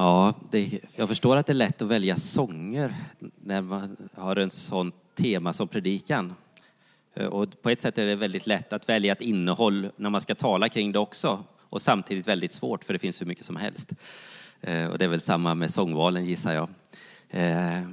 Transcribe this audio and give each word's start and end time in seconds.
Ja, 0.00 0.34
det, 0.50 0.80
jag 0.96 1.08
förstår 1.08 1.36
att 1.36 1.46
det 1.46 1.52
är 1.52 1.54
lätt 1.54 1.82
att 1.82 1.88
välja 1.88 2.16
sånger 2.16 2.94
när 3.42 3.60
man 3.60 3.96
har 4.14 4.36
en 4.36 4.50
sån 4.50 4.92
tema 5.14 5.52
som 5.52 5.68
predikan. 5.68 6.34
Eh, 7.14 7.26
och 7.26 7.62
på 7.62 7.70
ett 7.70 7.80
sätt 7.80 7.98
är 7.98 8.06
det 8.06 8.16
väldigt 8.16 8.46
lätt 8.46 8.72
att 8.72 8.88
välja 8.88 9.12
ett 9.12 9.20
innehåll 9.20 9.90
när 9.96 10.10
man 10.10 10.20
ska 10.20 10.34
tala 10.34 10.68
kring 10.68 10.92
det 10.92 10.98
också. 10.98 11.44
Och 11.60 11.82
samtidigt 11.82 12.28
väldigt 12.28 12.52
svårt 12.52 12.84
för 12.84 12.92
det 12.92 12.98
finns 12.98 13.20
hur 13.20 13.26
mycket 13.26 13.44
som 13.44 13.56
helst. 13.56 13.92
Eh, 14.60 14.86
och 14.86 14.98
det 14.98 15.04
är 15.04 15.08
väl 15.08 15.20
samma 15.20 15.54
med 15.54 15.70
sångvalen 15.70 16.26
gissar 16.26 16.54
jag. 16.54 16.68
Eh, 17.30 17.88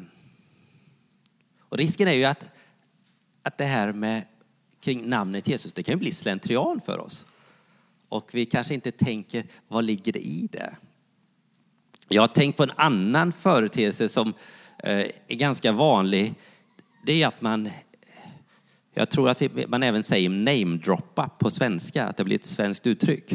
och 1.60 1.78
risken 1.78 2.08
är 2.08 2.14
ju 2.14 2.26
att, 2.26 2.46
att 3.42 3.58
det 3.58 3.66
här 3.66 3.94
med 3.94 4.24
kring 4.80 5.10
namnet 5.10 5.48
Jesus, 5.48 5.74
det 5.74 5.84
kan 5.84 5.94
ju 5.94 6.00
bli 6.00 6.12
slentrian 6.12 6.82
för 6.82 7.00
oss. 7.00 7.26
Och 8.10 8.30
vi 8.34 8.46
kanske 8.46 8.74
inte 8.74 8.92
tänker, 8.92 9.46
vad 9.68 9.84
ligger 9.84 10.14
det 10.14 10.28
i 10.28 10.50
det? 10.52 10.76
Jag 12.08 12.22
har 12.22 12.28
tänkt 12.28 12.58
på 12.58 12.64
en 12.64 12.72
annan 12.76 13.34
företeelse 13.34 14.10
som 14.10 14.34
eh, 14.84 15.06
är 15.28 15.36
ganska 15.36 15.72
vanlig. 15.72 16.34
Det 17.06 17.24
är 17.24 17.28
att 17.28 17.42
man 17.42 17.70
jag 18.98 19.10
tror 19.10 19.30
att 19.30 19.42
man 19.68 19.84
även 19.84 20.04
säger 20.04 20.30
namedroppa 20.30 21.30
på 21.40 21.52
svenska, 21.52 22.06
att 22.06 22.18
det 22.18 22.24
blir 22.24 22.36
ett 22.36 22.46
svenskt 22.46 22.88
uttryck. 22.88 23.34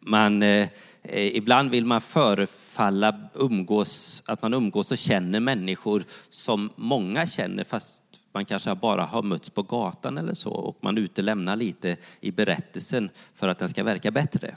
Man, 0.00 0.42
eh, 0.42 0.68
ibland 1.12 1.70
vill 1.70 1.84
man 1.84 2.00
förefalla 2.00 3.16
umgås, 3.34 4.22
att 4.26 4.42
man 4.42 4.54
umgås 4.54 4.92
och 4.92 4.98
känner 4.98 5.40
människor 5.40 6.04
som 6.30 6.70
många 6.76 7.26
känner 7.26 7.64
fast 7.64 8.02
man 8.32 8.44
kanske 8.44 8.74
bara 8.74 9.04
har 9.04 9.22
mötts 9.22 9.50
på 9.50 9.62
gatan 9.62 10.18
eller 10.18 10.34
så 10.34 10.50
och 10.50 10.78
man 10.80 10.98
utelämnar 10.98 11.56
lite 11.56 11.96
i 12.20 12.30
berättelsen 12.30 13.10
för 13.34 13.48
att 13.48 13.58
den 13.58 13.68
ska 13.68 13.84
verka 13.84 14.10
bättre. 14.10 14.54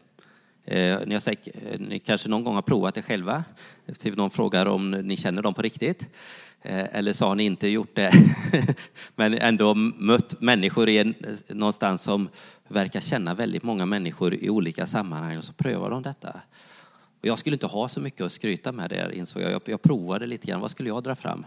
Eh, 0.65 0.99
ni, 1.05 1.13
har 1.13 1.19
säkert, 1.19 1.55
eh, 1.55 1.79
ni 1.79 1.99
kanske 1.99 2.29
någon 2.29 2.43
gång 2.43 2.55
har 2.55 2.61
provat 2.61 2.95
det 2.95 3.01
själva. 3.01 3.43
Någon 4.03 4.29
frågar 4.29 4.65
om 4.65 4.91
ni 4.91 5.17
känner 5.17 5.41
dem 5.41 5.53
på 5.53 5.61
riktigt. 5.61 6.09
Eh, 6.61 6.95
eller 6.97 7.13
så 7.13 7.25
har 7.25 7.35
ni 7.35 7.43
inte 7.43 7.67
gjort 7.67 7.95
det, 7.95 8.11
men 9.15 9.33
ändå 9.33 9.73
mött 9.75 10.41
människor 10.41 10.89
i 10.89 10.97
en, 10.97 11.15
eh, 11.19 11.55
någonstans 11.55 12.01
som 12.01 12.29
verkar 12.67 12.99
känna 12.99 13.33
väldigt 13.33 13.63
många 13.63 13.85
människor 13.85 14.33
i 14.33 14.49
olika 14.49 14.85
sammanhang 14.85 15.37
och 15.37 15.43
så 15.43 15.53
prövar 15.53 15.89
de 15.89 16.03
detta. 16.03 16.41
Och 17.21 17.27
jag 17.27 17.39
skulle 17.39 17.55
inte 17.55 17.67
ha 17.67 17.89
så 17.89 17.99
mycket 18.01 18.21
att 18.21 18.31
skryta 18.31 18.71
med 18.71 18.89
där 18.89 19.11
insåg 19.11 19.41
jag. 19.41 19.51
jag. 19.51 19.61
Jag 19.65 19.81
provade 19.81 20.27
lite 20.27 20.47
grann, 20.47 20.61
vad 20.61 20.71
skulle 20.71 20.89
jag 20.89 21.03
dra 21.03 21.15
fram? 21.15 21.45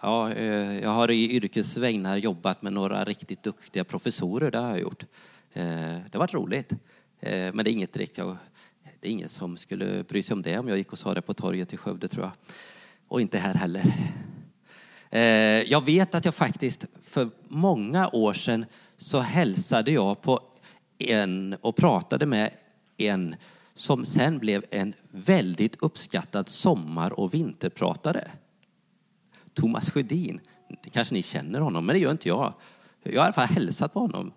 Ja, 0.00 0.32
eh, 0.32 0.78
jag 0.78 0.90
har 0.90 1.10
i 1.10 1.30
yrkesvägnar 1.36 2.16
jobbat 2.16 2.62
med 2.62 2.72
några 2.72 3.04
riktigt 3.04 3.42
duktiga 3.42 3.84
professorer, 3.84 4.50
det 4.50 4.58
har 4.58 4.68
jag 4.68 4.80
gjort. 4.80 5.02
Eh, 5.52 5.64
det 5.64 6.12
har 6.12 6.18
varit 6.18 6.34
roligt, 6.34 6.72
Eh, 7.22 7.54
men 7.54 7.64
det 7.64 7.70
är 7.70 7.72
inget 7.72 7.92
direkt 7.92 8.18
jag, 8.18 8.36
det 9.00 9.08
är 9.08 9.12
ingen 9.12 9.28
som 9.28 9.56
skulle 9.56 10.04
bry 10.04 10.22
sig 10.22 10.34
om 10.34 10.42
det 10.42 10.58
om 10.58 10.68
jag 10.68 10.78
gick 10.78 10.92
och 10.92 10.98
sa 10.98 11.14
det 11.14 11.22
på 11.22 11.34
torget 11.34 11.72
i 11.72 11.76
Skövde 11.76 12.08
tror 12.08 12.24
jag 12.24 12.32
och 13.08 13.20
inte 13.20 13.38
här 13.38 13.54
heller. 13.54 13.94
Eh, 15.10 15.22
jag 15.70 15.84
vet 15.84 16.14
att 16.14 16.24
jag 16.24 16.34
faktiskt 16.34 16.86
för 17.02 17.30
många 17.48 18.08
år 18.08 18.32
sedan 18.32 18.64
så 18.96 19.20
hälsade 19.20 19.90
jag 19.90 20.22
på 20.22 20.40
en 20.98 21.56
och 21.60 21.76
pratade 21.76 22.26
med 22.26 22.50
en 22.96 23.36
som 23.74 24.04
sen 24.04 24.38
blev 24.38 24.64
en 24.70 24.94
väldigt 25.10 25.82
uppskattad 25.82 26.48
sommar 26.48 27.20
och 27.20 27.34
vinterpratare. 27.34 28.30
Thomas 29.54 29.90
Sjödin. 29.90 30.40
Kanske 30.92 31.14
ni 31.14 31.22
känner 31.22 31.60
honom, 31.60 31.86
men 31.86 31.94
det 31.94 32.00
gör 32.00 32.10
inte 32.10 32.28
jag. 32.28 32.54
Jag 33.02 33.12
har 33.12 33.16
i 33.16 33.18
alla 33.18 33.32
fall 33.32 33.46
hälsat 33.46 33.92
på 33.92 34.00
honom 34.00 34.32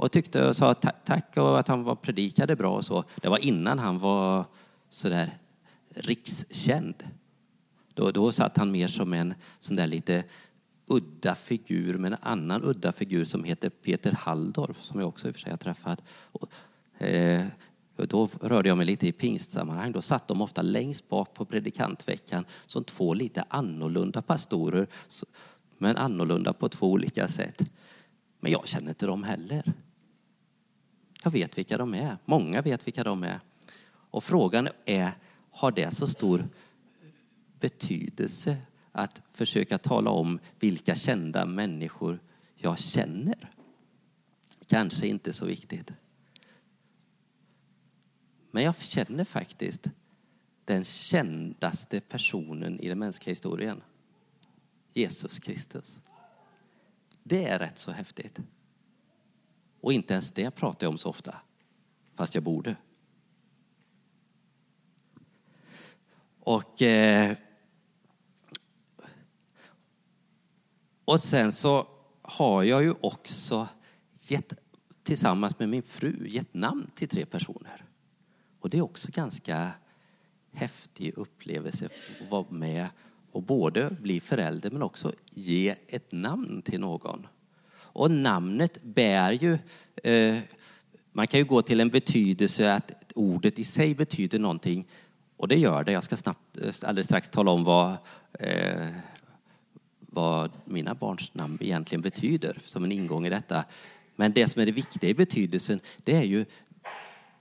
och 0.00 0.12
tyckte 0.12 0.48
och 0.48 0.56
sa 0.56 0.74
tack 0.74 1.36
och 1.36 1.58
att 1.58 1.68
han 1.68 1.84
var 1.84 1.94
predikade 1.94 2.56
bra 2.56 2.76
och 2.76 2.84
så. 2.84 3.04
Det 3.22 3.28
var 3.28 3.44
innan 3.44 3.78
han 3.78 3.98
var 3.98 4.44
sådär 4.90 5.38
rikskänd. 5.94 6.94
Då, 7.94 8.10
då 8.10 8.32
satt 8.32 8.56
han 8.56 8.70
mer 8.70 8.88
som 8.88 9.12
en 9.12 9.34
sån 9.58 9.76
där 9.76 9.86
lite 9.86 10.24
udda 10.86 11.34
figur 11.34 11.98
med 11.98 12.12
en 12.12 12.18
annan 12.22 12.64
udda 12.64 12.92
figur 12.92 13.24
som 13.24 13.44
heter 13.44 13.70
Peter 13.70 14.12
Halldorf 14.12 14.82
som 14.82 15.00
jag 15.00 15.08
också 15.08 15.28
i 15.28 15.30
och 15.30 15.34
för 15.34 15.40
sig 15.40 15.50
har 15.50 15.56
träffat. 15.56 16.02
Och, 16.08 16.52
eh, 17.02 17.46
då 17.96 18.28
rörde 18.40 18.68
jag 18.68 18.78
mig 18.78 18.86
lite 18.86 19.06
i 19.06 19.12
pingstsammanhang. 19.12 19.92
Då 19.92 20.02
satt 20.02 20.28
de 20.28 20.42
ofta 20.42 20.62
längst 20.62 21.08
bak 21.08 21.34
på 21.34 21.44
predikantveckan 21.44 22.44
som 22.66 22.84
två 22.84 23.14
lite 23.14 23.44
annorlunda 23.48 24.22
pastorer, 24.22 24.86
men 25.78 25.96
annorlunda 25.96 26.52
på 26.52 26.68
två 26.68 26.90
olika 26.90 27.28
sätt. 27.28 27.72
Men 28.40 28.52
jag 28.52 28.68
känner 28.68 28.88
inte 28.88 29.06
dem 29.06 29.24
heller. 29.24 29.72
Jag 31.22 31.30
vet 31.30 31.58
vilka 31.58 31.78
de 31.78 31.94
är. 31.94 32.18
Många 32.24 32.62
vet 32.62 32.86
vilka 32.86 33.04
de 33.04 33.22
är. 33.22 33.40
Och 33.86 34.24
frågan 34.24 34.68
är, 34.84 35.12
har 35.50 35.72
det 35.72 35.94
så 35.94 36.08
stor 36.08 36.48
betydelse 37.60 38.56
att 38.92 39.22
försöka 39.28 39.78
tala 39.78 40.10
om 40.10 40.38
vilka 40.58 40.94
kända 40.94 41.46
människor 41.46 42.20
jag 42.54 42.78
känner. 42.78 43.50
Kanske 44.66 45.06
inte 45.06 45.32
så 45.32 45.46
viktigt. 45.46 45.92
Men 48.50 48.62
jag 48.62 48.76
känner 48.76 49.24
faktiskt 49.24 49.86
den 50.64 50.84
kändaste 50.84 52.00
personen 52.00 52.80
i 52.80 52.88
den 52.88 52.98
mänskliga 52.98 53.30
historien. 53.32 53.82
Jesus 54.92 55.38
Kristus. 55.38 56.00
Det 57.22 57.44
är 57.48 57.58
rätt 57.58 57.78
så 57.78 57.90
häftigt. 57.90 58.38
Och 59.80 59.92
inte 59.92 60.12
ens 60.12 60.32
det 60.32 60.50
pratar 60.50 60.86
jag 60.86 60.90
om 60.90 60.98
så 60.98 61.08
ofta, 61.08 61.36
fast 62.14 62.34
jag 62.34 62.44
borde. 62.44 62.76
Och 66.40 66.82
eh, 66.82 67.36
Och 71.10 71.20
sen 71.20 71.52
så 71.52 71.86
har 72.22 72.62
jag 72.62 72.82
ju 72.82 72.94
också 73.00 73.68
gett, 74.28 74.52
tillsammans 75.02 75.58
med 75.58 75.68
min 75.68 75.82
fru 75.82 76.28
gett 76.28 76.54
namn 76.54 76.90
till 76.94 77.08
tre 77.08 77.26
personer. 77.26 77.84
Och 78.60 78.70
det 78.70 78.78
är 78.78 78.82
också 78.82 79.08
ganska 79.12 79.72
häftig 80.52 81.12
upplevelse 81.16 81.86
att 81.86 82.30
vara 82.30 82.46
med 82.50 82.88
och 83.32 83.42
både 83.42 83.96
bli 84.00 84.20
förälder 84.20 84.70
men 84.70 84.82
också 84.82 85.12
ge 85.30 85.76
ett 85.86 86.12
namn 86.12 86.62
till 86.62 86.80
någon. 86.80 87.26
Och 87.92 88.10
namnet 88.10 88.82
bär 88.82 89.32
ju, 89.32 89.58
eh, 90.04 90.38
man 91.12 91.26
kan 91.26 91.40
ju 91.40 91.44
gå 91.44 91.62
till 91.62 91.80
en 91.80 91.88
betydelse 91.88 92.74
att 92.74 93.12
ordet 93.14 93.58
i 93.58 93.64
sig 93.64 93.94
betyder 93.94 94.38
någonting 94.38 94.86
och 95.36 95.48
det 95.48 95.56
gör 95.56 95.84
det. 95.84 95.92
Jag 95.92 96.04
ska 96.04 96.16
snabbt, 96.16 96.56
eh, 96.56 96.74
alldeles 96.82 97.06
strax 97.06 97.28
tala 97.28 97.50
om 97.50 97.64
vad 97.64 97.96
eh, 98.32 98.86
vad 100.12 100.50
mina 100.64 100.94
barns 100.94 101.34
namn 101.34 101.58
egentligen 101.60 102.02
betyder 102.02 102.58
som 102.64 102.84
en 102.84 102.92
ingång 102.92 103.26
i 103.26 103.30
detta. 103.30 103.64
Men 104.16 104.32
det 104.32 104.48
som 104.48 104.62
är 104.62 104.66
det 104.66 104.72
viktiga 104.72 105.10
i 105.10 105.14
betydelsen, 105.14 105.80
det 106.04 106.16
är 106.16 106.24
ju 106.24 106.44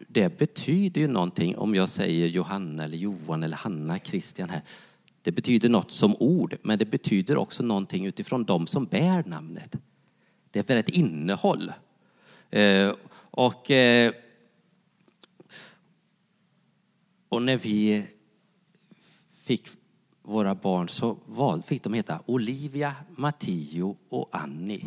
det 0.08 0.38
betyder 0.38 1.02
ju 1.02 1.08
någonting 1.08 1.58
om 1.58 1.76
jag 1.76 1.90
säger 1.90 2.28
Johanna 2.28 2.84
eller 2.84 2.98
Johan 2.98 3.44
eller 3.44 3.58
Hanna, 3.58 4.00
Christian 4.00 4.50
här. 4.50 4.62
Det 5.22 5.32
betyder 5.32 5.70
något 5.70 5.92
som 5.92 6.16
ord, 6.20 6.58
men 6.62 6.80
det 6.80 6.86
betyder 6.86 7.38
också 7.38 7.64
någonting 7.64 8.06
utifrån 8.06 8.44
de 8.44 8.68
som 8.68 8.86
bär 8.86 9.24
namnet. 9.28 9.76
Det 10.52 10.60
är 10.60 10.64
väl 10.64 10.78
ett 10.78 10.90
innehåll. 10.90 11.74
Eh, 12.50 12.94
och, 13.32 13.72
eh, 13.72 14.14
och 17.30 17.42
när 17.42 17.58
vi 17.58 18.06
fick 19.30 19.68
våra 20.22 20.56
barn 20.56 20.90
så 20.90 21.18
val, 21.26 21.64
fick 21.64 21.84
de 21.84 21.94
heta 21.94 22.20
Olivia, 22.26 22.96
Matteo 23.16 23.98
och 24.10 24.30
Annie. 24.32 24.86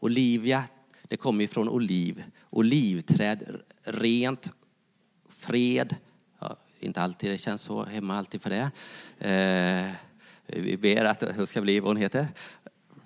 Olivia, 0.00 0.64
det 1.02 1.16
kommer 1.16 1.46
från 1.46 1.68
oliv. 1.68 2.24
Olivträd, 2.50 3.60
rent, 3.82 4.52
fred. 5.28 5.96
Ja, 6.38 6.56
inte 6.80 7.02
alltid 7.02 7.30
det 7.30 7.38
känns 7.38 7.62
så 7.62 7.84
hemma 7.84 8.18
alltid 8.18 8.42
för 8.42 8.50
det. 8.50 8.70
Eh, 9.18 9.92
vi 10.46 10.76
ber 10.76 11.04
att 11.04 11.20
det 11.20 11.46
ska 11.46 11.60
bli 11.60 11.80
vad 11.80 11.88
hon 11.88 11.96
heter. 11.96 12.28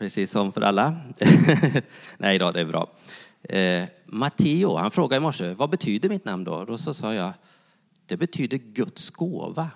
Precis 0.05 0.31
som 0.31 0.53
för 0.53 0.61
alla. 0.61 0.97
Nej 2.19 2.39
då, 2.39 2.51
det 2.51 2.61
är 2.61 2.65
bra. 2.65 2.91
Eh, 3.43 3.85
Matteo, 4.07 4.77
han 4.77 4.91
frågade 4.91 5.17
i 5.17 5.21
morse, 5.21 5.55
vad 5.55 5.71
betyder 5.71 6.09
mitt 6.09 6.25
namn 6.25 6.45
då? 6.45 6.65
Då 6.65 6.79
så 6.79 6.95
sa 6.95 7.15
jag, 7.15 7.33
det 8.07 8.17
betyder 8.17 8.57
Guds 8.57 9.11
gåva 9.11 9.71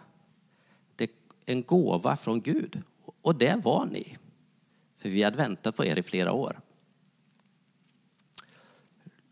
en 1.49 1.63
gåva 1.63 2.17
från 2.17 2.41
Gud. 2.41 2.83
Och 3.23 3.35
det 3.35 3.65
var 3.65 3.87
ni. 3.87 4.17
För 4.99 5.09
vi 5.09 5.23
hade 5.23 5.37
väntat 5.37 5.77
på 5.77 5.85
er 5.85 5.99
i 5.99 6.03
flera 6.03 6.33
år. 6.33 6.61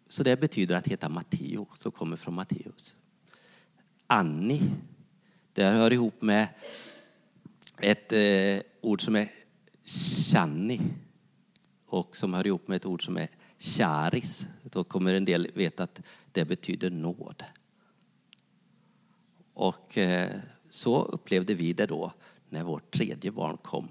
Så 0.08 0.22
det 0.22 0.40
betyder 0.40 0.76
att 0.76 0.86
heta 0.86 1.08
Matteo, 1.08 1.66
som 1.78 1.92
kommer 1.92 2.16
från 2.16 2.34
Matteus. 2.34 2.96
Annie, 4.06 4.70
det 5.52 5.64
hör 5.64 5.92
ihop 5.92 6.22
med 6.22 6.48
ett 7.82 8.12
eh, 8.12 8.62
ord 8.80 9.02
som 9.02 9.16
är 9.16 9.30
Channi 9.86 10.80
och 11.86 12.16
som 12.16 12.34
hör 12.34 12.46
ihop 12.46 12.68
med 12.68 12.76
ett 12.76 12.86
ord 12.86 13.04
som 13.04 13.16
är 13.16 13.28
charis. 13.58 14.46
Då 14.62 14.84
kommer 14.84 15.14
en 15.14 15.24
del 15.24 15.50
veta 15.54 15.82
att 15.82 16.02
det 16.32 16.44
betyder 16.44 16.90
nåd. 16.90 17.44
Och 19.54 19.98
eh, 19.98 20.30
så 20.70 21.02
upplevde 21.04 21.54
vi 21.54 21.72
det 21.72 21.86
då 21.86 22.12
när 22.48 22.62
vårt 22.62 22.90
tredje 22.90 23.32
barn 23.32 23.56
kom. 23.56 23.88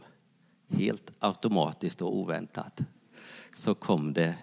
Helt 0.68 1.12
automatiskt 1.20 2.02
och 2.02 2.16
oväntat 2.16 2.82
så 3.56 3.76
kom 3.76 4.14
det 4.14 4.38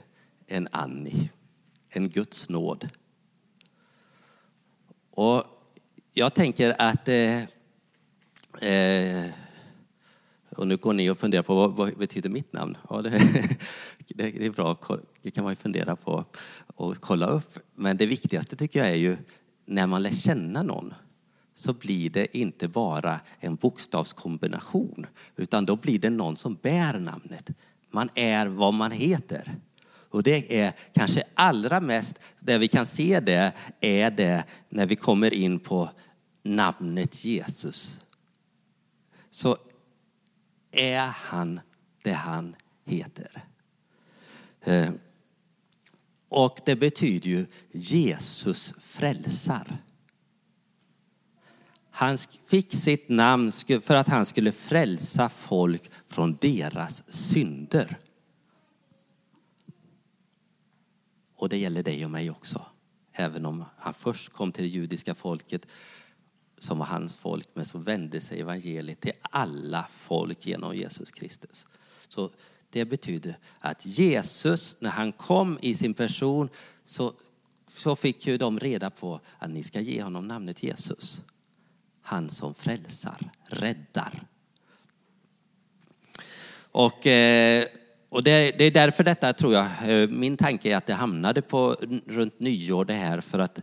en 0.47 0.69
Annie, 0.73 1.31
en 1.89 2.09
Guds 2.09 2.49
nåd. 2.49 2.89
Och 5.11 5.45
jag 6.13 6.35
tänker 6.35 6.75
att 6.79 7.09
eh, 7.09 7.43
eh, 8.71 9.31
och 10.57 10.67
nu 10.67 10.77
går 10.77 10.93
ni 10.93 11.11
och 11.11 11.19
funderar 11.19 11.43
på 11.43 11.55
vad, 11.55 11.73
vad 11.73 11.99
betyder 11.99 12.31
mitt 12.31 12.53
namn? 12.53 12.77
Ja, 12.91 13.03
det, 13.03 13.11
det, 14.09 14.47
är 14.47 14.51
bra, 14.51 14.79
det 15.23 15.31
kan 15.31 15.45
man 15.45 15.53
ju 15.53 15.57
fundera 15.57 15.97
på 15.97 16.25
och 16.67 16.97
kolla 17.01 17.27
upp. 17.27 17.59
Men 17.75 17.97
det 17.97 18.07
viktigaste 18.07 18.57
tycker 18.57 18.79
jag 18.79 18.89
är 18.89 18.95
ju 18.95 19.17
när 19.67 19.87
man 19.87 20.03
lär 20.03 20.11
känna 20.11 20.63
någon 20.63 20.95
så 21.55 21.73
blir 21.73 22.11
det 22.11 22.39
inte 22.39 22.69
bara 22.69 23.21
en 23.41 23.57
bokstavskombination 23.57 25.07
utan 25.37 25.67
då 25.67 25.77
blir 25.77 25.99
det 25.99 26.11
någon 26.11 26.37
som 26.37 26.55
bär 26.55 26.99
namnet. 26.99 27.51
Man 27.91 28.09
är 28.15 28.47
vad 28.47 28.75
man 28.75 28.91
heter. 28.91 29.55
Och 30.13 30.23
det 30.23 30.61
är 30.61 30.73
kanske 30.93 31.23
allra 31.35 31.81
mest, 31.81 32.21
där 32.41 32.59
vi 32.59 32.69
kan 32.69 32.87
se 32.87 33.21
det, 33.21 33.53
är 33.81 34.11
det 34.11 34.45
när 34.69 34.87
vi 34.87 34.97
kommer 34.97 35.35
in 35.35 35.59
på 35.59 35.91
namnet 36.43 37.25
Jesus. 37.25 38.01
Så 39.31 39.57
är 40.73 41.07
han 41.07 41.61
det 42.03 42.13
han 42.13 42.57
heter. 42.85 43.45
Eh, 44.61 44.91
och 46.29 46.59
det 46.65 46.77
betyder 46.77 47.31
ju 47.31 47.47
Jesus 47.73 48.75
frälsar. 48.81 49.79
Han 51.91 52.19
fick 52.47 52.75
sitt 52.75 53.09
namn 53.09 53.53
för 53.83 53.95
att 53.95 54.09
han 54.09 54.27
skulle 54.27 54.53
frälsa 54.53 55.29
folk 55.29 55.91
från 56.09 56.37
deras 56.41 57.13
synder. 57.15 57.99
Och 61.37 61.49
det 61.49 61.57
gäller 61.57 61.83
dig 61.83 62.05
och 62.05 62.11
mig 62.11 62.31
också. 62.31 62.67
Även 63.13 63.47
om 63.47 63.65
han 63.77 63.95
först 63.95 64.33
kom 64.33 64.53
till 64.53 64.65
det 64.65 64.69
judiska 64.69 65.15
folket 65.15 65.67
som 66.63 66.79
var 66.79 66.87
hans 66.87 67.17
folk, 67.17 67.49
men 67.55 67.65
så 67.65 67.79
vände 67.79 68.21
sig 68.21 68.41
evangeliet 68.41 69.01
till 69.01 69.13
alla 69.23 69.87
folk 69.91 70.47
genom 70.47 70.77
Jesus 70.77 71.11
Kristus. 71.11 71.67
Så 72.09 72.31
det 72.71 72.85
betyder 72.85 73.39
att 73.59 73.87
Jesus, 73.87 74.81
när 74.81 74.91
han 74.91 75.13
kom 75.13 75.59
i 75.63 75.75
sin 75.75 75.95
person, 75.95 76.49
så, 76.85 77.13
så 77.69 77.97
fick 77.97 78.27
ju 78.27 78.39
de 78.39 78.59
reda 78.59 78.91
på 78.91 79.21
att 79.39 79.51
ni 79.51 79.63
ska 79.63 79.81
ge 79.81 80.03
honom 80.03 80.29
namnet 80.29 80.63
Jesus. 80.63 81.21
Han 82.03 82.31
som 82.31 82.55
frälsar, 82.55 83.31
räddar. 83.45 84.27
Och, 86.73 87.07
eh, 87.07 87.65
och 88.09 88.23
det, 88.23 88.59
det, 88.59 88.65
är 88.65 88.71
därför 88.71 89.05
detta 89.05 89.33
tror 89.33 89.55
jag, 89.55 89.67
eh, 89.87 90.09
min 90.09 90.37
tanke 90.37 90.71
är 90.71 90.77
att 90.77 90.87
det 90.87 90.95
hamnade 90.95 91.43
på 91.43 91.77
runt 92.07 92.41
nyår 92.41 92.85
det 92.85 92.95
här 92.95 93.21
för 93.21 93.39
att 93.39 93.63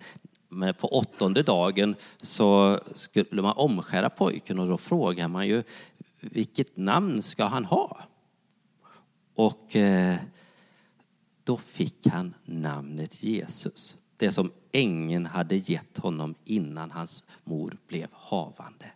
men 0.50 0.74
på 0.74 0.88
åttonde 0.88 1.44
dagen 1.44 1.96
så 2.22 2.80
skulle 2.94 3.42
man 3.42 3.54
omskära 3.58 4.10
pojken 4.10 4.60
och 4.60 4.68
då 4.68 4.78
frågar 4.78 5.28
man 5.28 5.48
ju 5.48 5.64
vilket 6.20 6.78
namn 6.78 7.22
ska 7.22 7.46
han 7.46 7.66
ha? 7.66 7.98
Och 9.36 9.76
eh, 9.76 10.18
då 11.44 11.58
fick 11.58 12.08
han 12.08 12.34
namnet 12.46 13.24
Jesus. 13.24 13.98
Det 14.18 14.32
som 14.32 14.52
ängeln 14.72 15.26
hade 15.26 15.56
gett 15.56 15.98
honom 15.98 16.36
innan 16.46 16.92
hans 16.92 17.24
mor 17.44 17.78
blev 17.88 18.08
havande. 18.12 18.92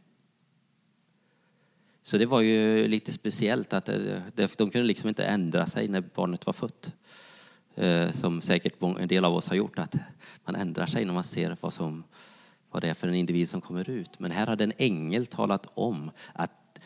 Så 2.02 2.18
det 2.18 2.26
var 2.26 2.42
ju 2.42 2.88
lite 2.88 3.12
speciellt 3.12 3.74
att 3.74 3.90
eh, 3.90 4.20
de 4.36 4.48
kunde 4.48 4.84
liksom 4.84 5.10
inte 5.10 5.26
ändra 5.26 5.66
sig 5.66 5.88
när 5.88 6.02
barnet 6.02 6.46
var 6.46 6.54
fött. 6.54 6.92
Eh, 7.76 8.12
som 8.12 8.42
säkert 8.42 8.82
en 8.82 9.08
del 9.08 9.26
av 9.26 9.36
oss 9.36 9.48
har 9.48 9.56
gjort, 9.56 9.80
att 9.80 9.96
man 10.46 10.56
ändrar 10.56 10.86
sig 10.86 11.06
när 11.06 11.14
man 11.14 11.24
ser 11.24 11.58
vad, 11.62 11.74
som, 11.74 12.04
vad 12.72 12.82
det 12.82 12.90
är 12.90 12.94
för 12.94 13.08
en 13.08 13.16
individ 13.16 13.50
som 13.50 13.62
kommer 13.62 13.90
ut. 13.90 14.20
Men 14.20 14.32
här 14.32 14.48
hade 14.48 14.64
en 14.64 14.74
ängel 14.78 15.26
talat 15.26 15.68
om 15.74 16.12
att, 16.34 16.80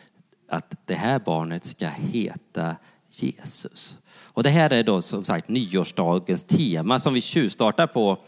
att 0.48 0.86
det 0.86 0.94
här 0.94 1.18
barnet 1.18 1.64
ska 1.64 1.88
heta 1.88 2.76
Jesus. 3.08 3.98
Och 4.08 4.42
det 4.42 4.50
här 4.50 4.72
är 4.72 4.82
då 4.82 5.02
som 5.02 5.24
sagt 5.24 5.48
nyårsdagens 5.48 6.44
tema 6.44 6.98
som 6.98 7.14
vi 7.14 7.20
tjuvstartar 7.20 7.86
på. 7.86 8.18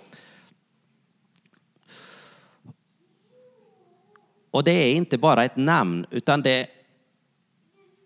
Och 4.51 4.65
det 4.65 4.73
är 4.73 4.95
inte 4.95 5.19
bara 5.19 5.45
ett 5.45 5.57
namn 5.57 6.07
utan 6.11 6.43
det 6.43 6.67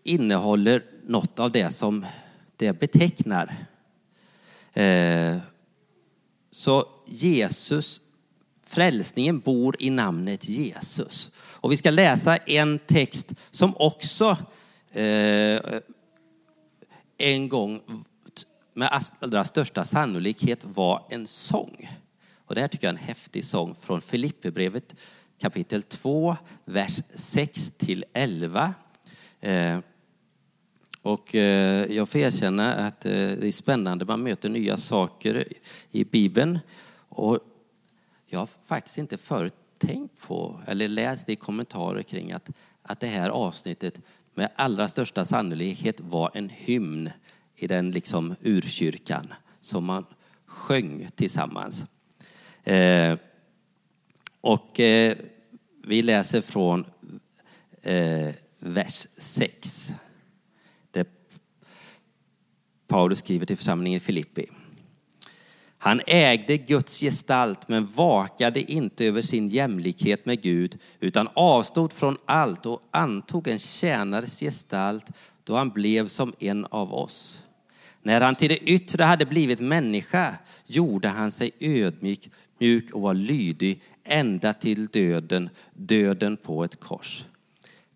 innehåller 0.05 0.83
något 1.07 1.39
av 1.39 1.51
det 1.51 1.71
som 1.71 2.07
det 2.57 2.73
betecknar. 2.73 3.67
Eh, 4.75 5.37
så 6.51 6.89
Jesus, 7.07 8.01
frälsningen 8.63 9.41
bor 9.41 9.77
i 9.79 9.91
namnet 9.91 10.49
Jesus. 10.49 11.33
Och 11.37 11.73
vi 11.73 11.77
ska 11.77 11.91
läsa 11.91 12.37
en 12.37 12.79
text 12.79 13.33
som 13.51 13.77
också 13.77 14.37
eh, 14.93 15.61
en 17.19 17.49
gång 17.49 17.81
med 18.75 19.01
allra 19.21 19.45
största 19.45 19.85
sannolikhet 19.85 20.65
var 20.65 21.07
en 21.11 21.27
sång. 21.27 21.91
Och 22.47 22.55
det 22.55 22.61
här 22.61 22.69
tycker 22.69 22.87
jag 22.87 22.95
är 22.95 22.99
en 22.99 23.05
häftig 23.05 23.45
sång 23.45 23.75
från 23.81 24.01
Filipperbrevet 24.01 24.95
kapitel 25.41 25.83
2, 25.83 26.37
vers 26.65 27.03
6 27.15 27.71
till 27.71 28.05
11. 28.13 28.75
Eh, 29.41 29.79
och 31.05 31.35
eh, 31.35 31.93
jag 31.93 32.09
får 32.09 32.21
erkänna 32.21 32.75
att 32.75 33.05
eh, 33.05 33.11
det 33.11 33.47
är 33.47 33.53
spännande, 33.53 34.05
man 34.05 34.23
möter 34.23 34.49
nya 34.49 34.77
saker 34.77 35.45
i 35.91 36.05
Bibeln. 36.05 36.59
Och 37.09 37.39
jag 38.27 38.39
har 38.39 38.47
faktiskt 38.47 38.99
inte 38.99 39.17
förut 39.17 39.55
tänkt 39.79 40.21
på, 40.21 40.61
eller 40.67 40.89
läst 40.89 41.29
i 41.29 41.37
kommentarer 41.37 42.03
kring 42.03 42.33
att, 42.33 42.51
att 42.83 43.01
det 43.01 43.07
här 43.07 43.31
avsnittet 43.31 44.01
med 44.35 44.49
allra 44.57 44.89
största 44.89 45.25
sannolikhet 45.25 46.01
var 46.01 46.31
en 46.35 46.49
hymn 46.49 47.11
i 47.57 47.67
den 47.67 47.91
liksom 47.91 48.35
urkyrkan 48.43 49.35
som 49.61 49.85
man 49.85 50.07
sjöng 50.47 51.09
tillsammans. 51.15 51.87
Eh, 52.63 53.19
och 54.41 54.81
eh, 54.81 55.15
vi 55.87 56.03
läser 56.03 56.41
från 56.41 56.85
eh, 57.83 58.35
vers 58.59 59.07
6. 59.17 59.93
Paulus 62.95 63.19
skriver 63.19 63.47
till 63.47 63.57
församlingen 63.57 63.97
i 63.97 64.01
Filippi. 64.01 64.47
Han 65.79 66.01
ägde 66.07 66.57
Guds 66.57 67.01
gestalt 67.01 67.69
men 67.69 67.87
vakade 67.87 68.73
inte 68.73 69.07
över 69.07 69.23
sin 69.23 69.49
jämlikhet 69.49 70.27
med 70.27 70.43
Gud 70.43 70.79
utan 71.01 71.29
avstod 71.35 71.93
från 71.93 72.17
allt 72.25 72.67
och 72.67 72.83
antog 72.91 73.49
en 73.49 73.59
tjänares 73.59 74.41
gestalt 74.41 75.07
då 75.45 75.57
han 75.57 75.71
blev 75.71 76.09
som 76.09 76.33
en 76.39 76.65
av 76.65 76.95
oss. 76.95 77.43
När 78.03 78.21
han 78.21 78.35
till 78.35 78.49
det 78.49 78.59
yttre 78.59 79.03
hade 79.03 79.27
blivit 79.27 79.61
människa 79.61 80.35
gjorde 80.67 81.09
han 81.09 81.33
sig 81.33 81.51
ödmjuk 81.61 82.31
mjuk 82.59 82.91
och 82.91 83.03
var 83.03 83.15
lydig 83.15 83.83
ända 84.05 84.53
till 84.53 84.87
döden, 84.87 85.49
döden 85.73 86.37
på 86.37 86.65
ett 86.65 86.81
kors. 86.81 87.25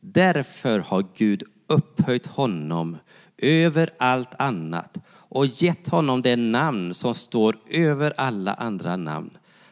Därför 0.00 0.78
har 0.78 1.06
Gud 1.16 1.42
upphöjt 1.66 2.26
honom 2.26 2.96
över 3.38 3.90
allt 3.98 4.34
annat 4.40 4.98
och 5.08 5.46
gett 5.46 5.88
honom 5.88 6.22
det 6.22 6.36
namn 6.36 6.94
som 6.94 7.14
står 7.14 7.58
över 7.66 8.12
alla 8.16 8.54
andra 8.54 8.96
namn 8.96 9.30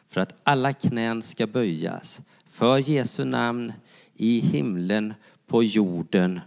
för 0.08 0.20
att 0.20 0.34
alla 0.42 0.72
knän 0.72 1.22
ska 1.22 1.46
böjas 1.46 2.20
för 2.50 2.78
Jesu 2.78 3.24
namn 3.24 3.72
i 4.14 4.40
himlen, 4.40 5.14
på 5.46 5.62
jorden 5.62 6.40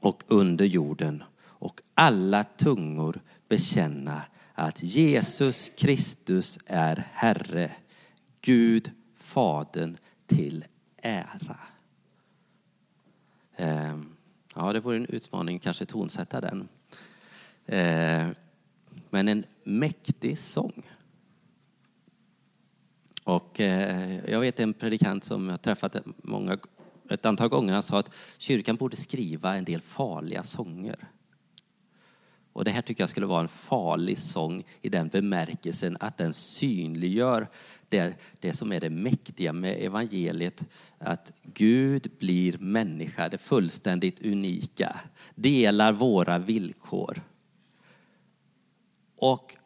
och 0.00 0.22
under 0.26 0.64
jorden 0.64 1.22
och 1.42 1.80
alla 1.94 2.44
tungor 2.44 3.20
bekänna 3.48 4.22
att 4.54 4.82
Jesus 4.82 5.72
Kristus 5.76 6.58
är 6.66 7.08
Herre, 7.12 7.70
Gud 8.40 8.90
Fadern 9.16 9.96
till 10.26 10.64
ära. 11.02 11.58
Um 13.56 14.13
ja, 14.54 14.72
det 14.72 14.80
vore 14.80 14.96
en 14.96 15.06
utmaning 15.06 15.58
kanske 15.58 15.86
tonsätta 15.86 16.40
den. 16.40 16.68
Eh, 17.66 18.28
men 19.10 19.28
en 19.28 19.44
mäktig 19.64 20.38
sång. 20.38 20.82
Och 23.24 23.60
eh, 23.60 24.30
jag 24.30 24.40
vet 24.40 24.60
en 24.60 24.74
predikant 24.74 25.24
som 25.24 25.48
jag 25.48 25.62
träffat 25.62 25.96
många, 26.16 26.58
ett 27.10 27.26
antal 27.26 27.48
gånger, 27.48 27.74
han 27.74 27.82
sa 27.82 27.98
att 27.98 28.14
kyrkan 28.38 28.76
borde 28.76 28.96
skriva 28.96 29.56
en 29.56 29.64
del 29.64 29.80
farliga 29.80 30.42
sånger. 30.42 31.08
Och 32.54 32.64
det 32.64 32.70
här 32.70 32.82
tycker 32.82 33.02
jag 33.02 33.10
skulle 33.10 33.26
vara 33.26 33.40
en 33.40 33.48
farlig 33.48 34.18
sång 34.18 34.64
i 34.82 34.88
den 34.88 35.08
bemärkelsen 35.08 35.96
att 36.00 36.18
den 36.18 36.32
synliggör 36.32 37.48
det, 37.88 38.14
det 38.40 38.52
som 38.52 38.72
är 38.72 38.80
det 38.80 38.90
mäktiga 38.90 39.52
med 39.52 39.84
evangeliet. 39.84 40.66
Att 40.98 41.32
Gud 41.42 42.10
blir 42.18 42.58
människa, 42.58 43.28
det 43.28 43.38
fullständigt 43.38 44.26
unika. 44.26 45.00
Delar 45.34 45.92
våra 45.92 46.38
villkor. 46.38 47.22
Och 49.16 49.56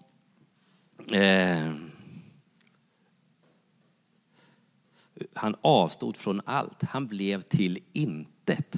eh, 1.12 1.72
han 5.34 5.56
avstod 5.60 6.16
från 6.16 6.40
allt. 6.44 6.82
Han 6.82 7.06
blev 7.06 7.40
till 7.40 7.78
intet. 7.92 8.76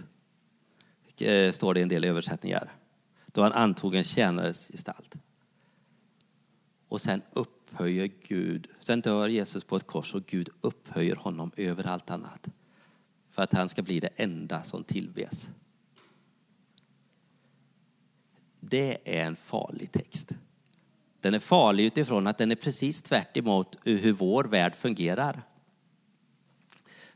Eh, 1.21 1.52
står 1.52 1.75
det 1.75 1.81
i 1.81 1.83
en 1.83 1.88
del 1.88 2.05
översättningar. 2.05 2.79
Då 3.32 3.42
han 3.42 3.52
antog 3.52 3.94
en 3.94 4.04
tjänares 4.04 4.68
gestalt. 4.68 5.16
Och 6.88 7.00
sen 7.00 7.22
upphöjer 7.32 8.10
Gud, 8.28 8.68
sen 8.80 9.00
dör 9.00 9.28
Jesus 9.28 9.64
på 9.64 9.76
ett 9.76 9.87
kors 9.87 10.14
och 10.14 10.26
Gud 10.26 10.49
upphöjer 10.60 11.16
honom 11.16 11.50
över 11.56 11.87
allt 11.87 12.10
annat. 12.10 12.49
För 13.28 13.42
att 13.42 13.52
han 13.52 13.68
ska 13.68 13.82
bli 13.82 14.00
det 14.00 14.10
enda 14.16 14.62
som 14.62 14.84
tillbes. 14.84 15.49
Det 18.60 18.99
är 19.04 19.26
en 19.26 19.37
farlig 19.37 19.92
text. 19.92 20.32
Den 21.20 21.34
är 21.34 21.38
farlig 21.38 21.84
utifrån 21.84 22.26
att 22.26 22.38
den 22.38 22.50
är 22.50 22.56
precis 22.56 23.02
tvärt 23.02 23.37
hur 23.84 24.12
vår 24.12 24.44
värld 24.44 24.75
fungerar. 24.75 25.42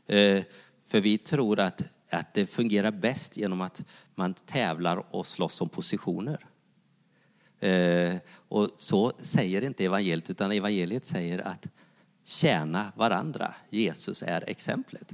Eh, 0.05 0.43
för 0.79 1.01
vi 1.01 1.17
tror 1.17 1.59
att, 1.59 1.83
att 2.09 2.33
det 2.33 2.45
fungerar 2.45 2.91
bäst 2.91 3.37
genom 3.37 3.61
att 3.61 3.83
man 4.15 4.33
tävlar 4.33 5.15
och 5.15 5.27
slåss 5.27 5.61
om 5.61 5.69
positioner. 5.69 6.45
Eh, 7.59 8.15
och 8.47 8.69
så 8.75 9.11
säger 9.17 9.61
inte 9.61 9.85
evangeliet, 9.85 10.29
utan 10.29 10.51
evangeliet 10.51 11.05
säger 11.05 11.47
att 11.47 11.67
tjäna 12.23 12.91
varandra. 12.95 13.53
Jesus 13.69 14.23
är 14.23 14.49
exemplet. 14.49 15.13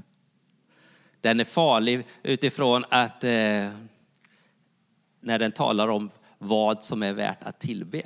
Den 1.22 1.40
är 1.40 1.44
farlig 1.44 2.08
utifrån 2.24 2.86
att 2.90 3.24
eh, 3.24 3.70
när 5.20 5.40
den 5.40 5.52
talar 5.52 5.88
om 5.88 6.10
vad 6.38 6.84
som 6.84 7.04
är 7.04 7.14
värt 7.14 7.44
att 7.44 7.60
tillbe 7.60 8.02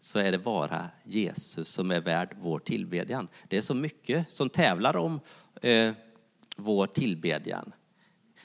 så 0.00 0.18
är 0.18 0.32
det 0.32 0.38
bara 0.38 0.88
Jesus 1.04 1.68
som 1.68 1.90
är 1.90 2.00
värd 2.00 2.36
vår 2.40 2.58
tillbedjan. 2.58 3.28
Det 3.48 3.56
är 3.56 3.62
så 3.62 3.74
mycket 3.74 4.30
som 4.30 4.50
tävlar 4.50 4.96
om 4.96 5.20
eh, 5.62 5.92
vår 6.60 6.86
tillbedjan. 6.86 7.72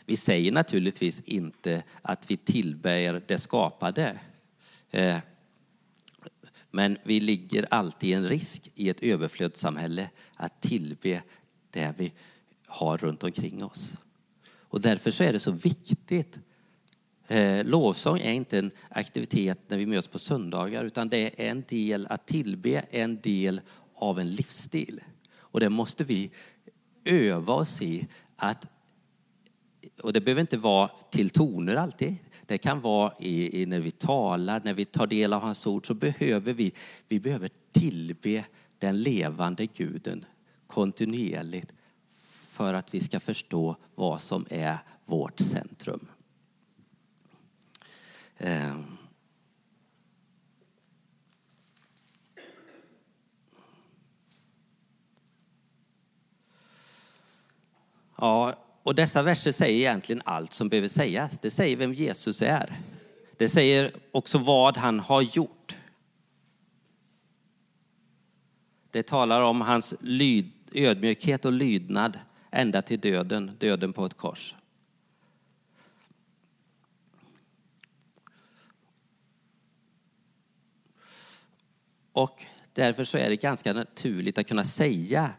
Vi 0.05 0.15
säger 0.15 0.51
naturligtvis 0.51 1.21
inte 1.21 1.83
att 2.01 2.31
vi 2.31 2.37
tillber 2.37 3.21
det 3.27 3.37
skapade. 3.37 4.19
Eh, 4.91 5.17
men 6.71 6.97
vi 7.03 7.19
ligger 7.19 7.67
alltid 7.69 8.09
i 8.09 8.13
en 8.13 8.29
risk 8.29 8.71
i 8.75 8.89
ett 8.89 9.03
överflödssamhälle 9.03 10.09
att 10.35 10.61
tillbe 10.61 11.21
det 11.69 11.93
vi 11.97 12.13
har 12.65 12.97
runt 12.97 13.23
omkring 13.23 13.63
oss. 13.63 13.97
Och 14.47 14.81
därför 14.81 15.11
så 15.11 15.23
är 15.23 15.33
det 15.33 15.39
så 15.39 15.51
viktigt 15.51 16.39
eh, 17.27 17.65
lovsång 17.65 18.19
är 18.19 18.31
inte 18.31 18.57
en 18.57 18.71
aktivitet 18.89 19.59
när 19.67 19.77
vi 19.77 19.85
möts 19.85 20.07
på 20.07 20.19
söndagar 20.19 20.83
utan 20.83 21.09
det 21.09 21.17
är 21.17 21.49
en 21.49 21.63
del, 21.67 22.07
att 22.09 22.27
tillbe 22.27 22.85
en 22.89 23.21
del 23.21 23.61
av 23.95 24.19
en 24.19 24.31
livsstil. 24.31 25.01
Och 25.37 25.59
det 25.59 25.69
måste 25.69 26.03
vi 26.03 26.31
öva 27.05 27.53
oss 27.53 27.81
i 27.81 28.07
att, 28.35 28.67
och 30.03 30.13
det 30.13 30.21
behöver 30.21 30.41
inte 30.41 30.57
vara 30.57 30.87
till 30.87 31.29
toner 31.29 31.75
alltid. 31.75 32.15
Det 32.45 32.57
kan 32.57 32.79
vara 32.79 33.13
i, 33.19 33.61
i, 33.61 33.65
när 33.65 33.79
vi 33.79 33.91
talar, 33.91 34.61
när 34.63 34.73
vi 34.73 34.85
tar 34.85 35.07
del 35.07 35.33
av 35.33 35.41
hans 35.41 35.67
ord 35.67 35.87
så 35.87 35.93
behöver 35.93 36.53
vi, 36.53 36.73
vi 37.07 37.19
behöver 37.19 37.49
tillbe 37.71 38.45
den 38.79 39.01
levande 39.01 39.65
guden 39.65 40.25
kontinuerligt 40.67 41.73
för 42.47 42.73
att 42.73 42.93
vi 42.93 42.99
ska 42.99 43.19
förstå 43.19 43.75
vad 43.95 44.21
som 44.21 44.45
är 44.49 44.77
vårt 45.05 45.39
centrum. 45.39 46.07
Eh. 48.37 48.75
Ja, 58.15 58.55
och 58.83 58.95
dessa 58.95 59.23
verser 59.23 59.51
säger 59.51 59.77
egentligen 59.77 60.21
allt 60.25 60.53
som 60.53 60.69
behöver 60.69 60.87
sägas. 60.87 61.37
Det 61.37 61.51
säger 61.51 61.77
vem 61.77 61.93
Jesus 61.93 62.41
är. 62.41 62.79
Det 63.37 63.49
säger 63.49 63.91
också 64.11 64.37
vad 64.37 64.77
han 64.77 64.99
har 64.99 65.21
gjort. 65.21 65.75
Det 68.91 69.03
talar 69.03 69.41
om 69.41 69.61
hans 69.61 69.95
lyd, 70.01 70.51
ödmjukhet 70.71 71.45
och 71.45 71.51
lydnad 71.51 72.19
ända 72.51 72.81
till 72.81 72.99
döden, 72.99 73.51
döden 73.59 73.93
på 73.93 74.05
ett 74.05 74.17
kors. 74.17 74.55
Och 82.11 82.43
därför 82.73 83.05
så 83.05 83.17
är 83.17 83.29
det 83.29 83.35
ganska 83.35 83.73
naturligt 83.73 84.37
att 84.37 84.47
kunna 84.47 84.63
säga 84.63 85.29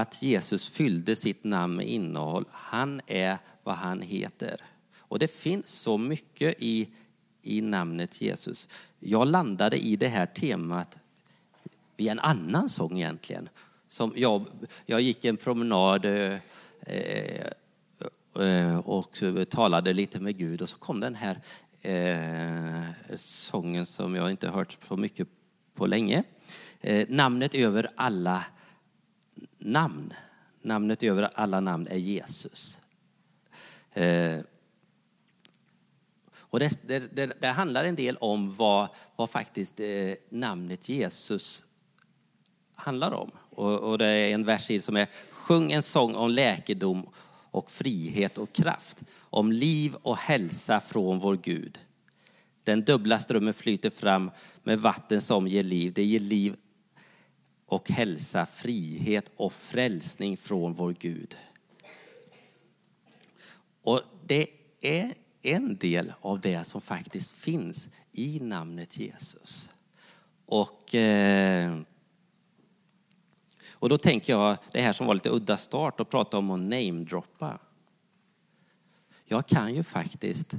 att 0.00 0.22
Jesus 0.22 0.68
fyllde 0.68 1.16
sitt 1.16 1.44
namn 1.44 1.76
med 1.76 1.88
innehåll. 1.88 2.44
Han 2.50 3.00
är 3.06 3.38
vad 3.62 3.74
han 3.74 4.00
heter. 4.00 4.60
Och 4.98 5.18
det 5.18 5.28
finns 5.28 5.68
så 5.68 5.98
mycket 5.98 6.54
i, 6.58 6.88
i 7.42 7.60
namnet 7.60 8.20
Jesus. 8.20 8.68
Jag 9.00 9.28
landade 9.28 9.76
i 9.76 9.96
det 9.96 10.08
här 10.08 10.26
temat 10.26 10.98
vid 11.96 12.08
en 12.08 12.18
annan 12.18 12.68
sång 12.68 12.96
egentligen. 12.96 13.48
Som 13.88 14.12
jag, 14.16 14.44
jag 14.86 15.00
gick 15.00 15.24
en 15.24 15.36
promenad 15.36 16.04
eh, 16.04 16.38
eh, 16.80 17.46
eh 18.40 18.78
och 18.78 19.22
talade 19.50 19.92
lite 19.92 20.20
med 20.20 20.36
Gud 20.36 20.62
och 20.62 20.68
så 20.68 20.78
kom 20.78 21.00
den 21.00 21.14
här 21.14 21.40
eh, 21.82 23.16
sången 23.16 23.86
som 23.86 24.14
jag 24.14 24.30
inte 24.30 24.48
hört 24.48 24.78
så 24.88 24.96
mycket 24.96 25.28
på 25.74 25.86
länge. 25.86 26.24
Eh, 26.80 27.06
namnet 27.08 27.54
över 27.54 27.88
alla 27.96 28.44
namn. 29.66 30.12
Namnet 30.62 31.02
över 31.02 31.30
alla 31.34 31.60
namn 31.60 31.86
är 31.90 31.96
Jesus. 31.96 32.78
Eh, 33.92 34.38
och 36.38 36.58
det, 36.58 36.80
det, 36.88 37.16
det, 37.16 37.32
det, 37.40 37.46
handlar 37.46 37.84
en 37.84 37.96
del 37.96 38.16
om 38.16 38.54
vad, 38.54 38.88
vad 39.16 39.30
faktiskt 39.30 39.80
eh, 39.80 40.12
namnet 40.28 40.88
Jesus 40.88 41.64
handlar 42.74 43.10
om. 43.10 43.30
Och, 43.50 43.80
och, 43.80 43.98
det 43.98 44.06
är 44.06 44.34
en 44.34 44.44
vers 44.44 44.84
som 44.84 44.96
är 44.96 45.08
Sjung 45.30 45.72
en 45.72 45.82
sång 45.82 46.14
om 46.14 46.30
läkedom 46.30 47.06
och 47.50 47.70
frihet 47.70 48.38
och 48.38 48.52
kraft. 48.52 49.02
Om 49.20 49.52
liv 49.52 49.94
och 50.02 50.16
hälsa 50.16 50.80
från 50.80 51.18
vår 51.18 51.36
Gud. 51.36 51.80
Den 52.64 52.84
dubbla 52.84 53.18
strömmen 53.18 53.54
flyter 53.54 53.90
fram 53.90 54.30
med 54.62 54.80
vatten 54.80 55.20
som 55.20 55.46
ger 55.46 55.62
liv. 55.62 55.92
Det 55.92 56.04
ger 56.04 56.20
liv 56.20 56.56
och 57.66 57.90
hälsa, 57.90 58.46
frihet 58.46 59.30
och 59.36 59.52
frälsning 59.52 60.36
från 60.36 60.72
vår 60.72 60.92
Gud. 60.98 61.36
Och 63.82 64.00
det 64.26 64.46
är 64.80 65.14
en 65.42 65.76
del 65.76 66.12
av 66.20 66.40
det 66.40 66.64
som 66.64 66.80
faktiskt 66.80 67.32
finns 67.32 67.88
i 68.12 68.40
namnet 68.40 68.98
Jesus. 68.98 69.70
Och, 70.46 70.94
eh, 70.94 71.80
och 73.72 73.88
då 73.88 73.98
tänker 73.98 74.32
jag, 74.32 74.56
det 74.72 74.80
här 74.80 74.92
som 74.92 75.06
var 75.06 75.14
lite 75.14 75.30
udda 75.30 75.56
start, 75.56 76.00
att 76.00 76.10
prata 76.10 76.38
om 76.38 76.50
att 76.50 76.68
namedroppa. 76.68 77.58
Jag 79.24 79.46
kan 79.46 79.74
ju 79.74 79.82
faktiskt 79.82 80.54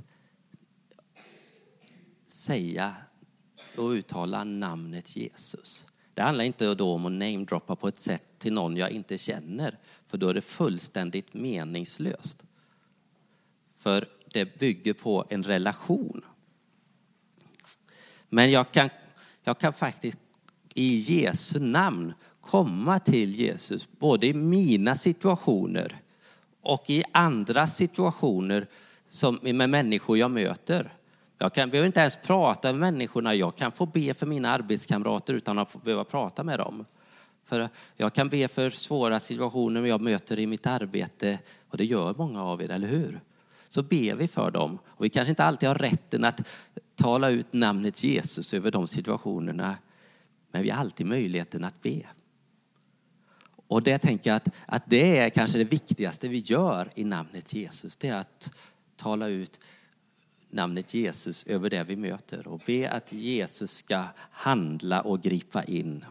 säga 2.28 2.96
och 3.78 3.90
uttala 3.90 4.44
namnet 4.44 5.16
Jesus. 5.16 5.86
Det 6.18 6.24
handlar 6.24 6.46
inte 6.46 6.76
då 6.76 6.94
om 6.94 7.06
att 7.06 7.12
namedroppa 7.12 7.76
på 7.76 7.88
ett 7.88 8.00
sätt 8.00 8.24
till 8.38 8.54
någon 8.54 8.78
jag 8.78 8.92
inte 8.92 9.18
känner, 9.18 9.78
för 10.06 10.18
då 10.18 10.30
är 10.30 10.34
det 10.34 10.42
fullständigt 10.42 11.34
meningslöst. 11.34 12.44
För 13.70 14.06
det 14.34 14.60
bygger 14.60 14.94
på 14.94 15.26
en 15.30 15.44
relation. 15.44 16.22
Men 18.30 18.52
jag 18.52 18.72
kan, 18.72 18.90
jag 19.44 19.60
kan 19.60 19.74
faktiskt 19.74 20.18
i 20.74 20.98
Jesu 20.98 21.60
namn 21.60 22.14
komma 22.42 23.00
till 23.00 23.36
Jesus, 23.36 23.90
både 23.92 24.28
i 24.28 24.34
mina 24.34 24.96
situationer 24.96 26.02
och 26.62 26.90
i 26.90 27.04
andra 27.12 27.68
situationer 27.68 28.68
som, 29.08 29.40
med 29.42 29.70
människor 29.70 30.18
jag 30.18 30.32
möter. 30.32 30.94
Jag 31.38 31.54
kan, 31.54 31.70
behöver 31.70 31.88
inte 31.88 32.00
ens 32.00 32.16
prata 32.16 32.72
med 32.74 32.80
människorna. 32.80 33.36
Jag 33.36 33.56
kan 33.56 33.72
få 33.72 33.86
be 33.86 34.14
för 34.14 34.26
mina 34.26 34.50
arbetskamrater 34.50 35.34
utan 35.34 35.60
att 35.60 35.84
behöva 35.84 36.04
prata 36.04 36.44
med 36.44 36.60
dem. 36.60 36.86
För 37.46 37.70
jag 37.96 38.14
kan 38.14 38.30
be 38.30 38.48
för 38.48 38.70
svåra 38.70 39.20
situationer 39.20 39.86
jag 39.86 40.02
möter 40.02 40.40
i 40.40 40.48
mitt 40.48 40.68
arbete 40.68 41.40
och 41.70 41.78
det 41.78 41.86
gör 41.86 42.14
många 42.18 42.44
av 42.44 42.62
er, 42.62 42.72
eller 42.72 42.88
hur? 42.88 43.20
så 43.70 43.84
ber 43.84 44.16
vi 44.16 44.28
för 44.28 44.52
dem. 44.52 44.80
Och 44.86 45.06
vi 45.06 45.10
kanske 45.10 45.30
inte 45.30 45.44
alltid 45.44 45.70
har 45.70 45.76
rätten 45.76 46.26
att 46.26 46.48
tala 46.96 47.30
ut 47.30 47.54
namnet 47.54 48.04
Jesus 48.04 48.54
över 48.54 48.72
de 48.72 48.88
situationerna, 48.88 49.78
men 50.52 50.64
vi 50.64 50.70
har 50.70 50.80
alltid 50.80 51.06
möjligheten 51.06 51.64
att 51.64 51.82
be. 51.82 52.02
Och 53.68 53.84
det 53.84 54.00
tänker 54.00 54.30
jag 54.30 54.38
att, 54.38 54.50
att 54.66 54.84
det 54.86 55.18
är 55.18 55.30
kanske 55.30 55.58
det 55.58 55.64
viktigaste 55.64 56.28
vi 56.28 56.38
gör 56.38 56.90
i 56.96 57.04
namnet 57.04 57.54
Jesus. 57.54 57.98
Det 57.98 58.08
är 58.08 58.20
att 58.20 58.52
tala 58.96 59.28
ut 59.28 59.60
namnet 60.50 60.94
Jesus 60.94 61.48
över 61.48 61.70
det 61.70 61.84
vi 61.84 61.96
möter 61.96 62.48
och 62.48 62.62
be 62.66 62.90
att 62.90 63.14
Jesus 63.14 63.72
ska 63.72 64.04
handla 64.32 65.02
och 65.02 65.22
gripa 65.22 65.64
in. 65.64 66.06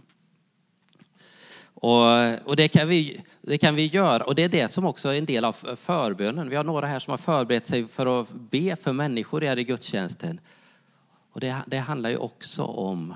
Och, 1.75 2.05
och 2.45 2.57
det, 2.57 2.69
kan 2.69 2.89
vi, 2.89 3.21
det 3.43 3.59
kan 3.59 3.75
vi 3.75 3.87
göra 3.87 4.25
och 4.25 4.35
det 4.35 4.45
är 4.45 4.49
det 4.49 4.69
som 4.69 4.87
också 4.87 5.09
är 5.09 5.19
en 5.19 5.25
del 5.25 5.45
av 5.45 5.53
förbönen. 5.77 6.49
Vi 6.49 6.57
har 6.57 6.65
några 6.65 6.87
här 6.87 6.99
som 6.99 7.11
har 7.11 7.19
förberett 7.19 7.67
sig 7.67 7.87
för 7.87 8.21
att 8.21 8.29
be 8.33 8.77
för 8.77 8.93
människor 8.93 9.41
här 9.41 9.59
i 9.59 9.65
gudstjänsten. 9.65 10.41
Och 11.33 11.41
det, 11.41 11.57
det 11.67 11.79
handlar 11.79 12.11
ju 12.11 12.17
också 12.17 12.63
om 12.63 13.15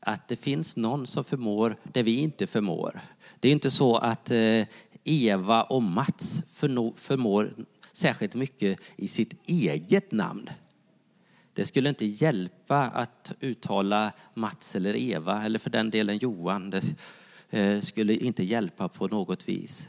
att 0.00 0.28
det 0.28 0.36
finns 0.36 0.76
någon 0.76 1.06
som 1.06 1.24
förmår 1.24 1.76
det 1.82 2.02
vi 2.02 2.20
inte 2.20 2.46
förmår. 2.46 3.00
Det 3.40 3.48
är 3.48 3.52
inte 3.52 3.70
så 3.70 3.96
att 3.96 4.30
eh, 4.30 4.64
Eva 5.04 5.62
och 5.62 5.82
Mats 5.82 6.42
förmår 6.96 7.50
särskilt 7.98 8.34
mycket 8.34 8.80
i 8.96 9.08
sitt 9.08 9.34
eget 9.46 10.12
namn. 10.12 10.50
Det 11.52 11.66
skulle 11.66 11.88
inte 11.88 12.04
hjälpa 12.04 12.78
att 12.78 13.32
uttala 13.40 14.12
Mats 14.34 14.76
eller 14.76 14.96
Eva, 14.96 15.44
eller 15.44 15.58
för 15.58 15.70
den 15.70 15.90
delen 15.90 16.18
Johan. 16.18 16.70
Det 16.70 16.82
eh, 17.50 17.80
skulle 17.80 18.14
inte 18.14 18.44
hjälpa 18.44 18.88
på 18.88 19.08
något 19.08 19.48
vis. 19.48 19.88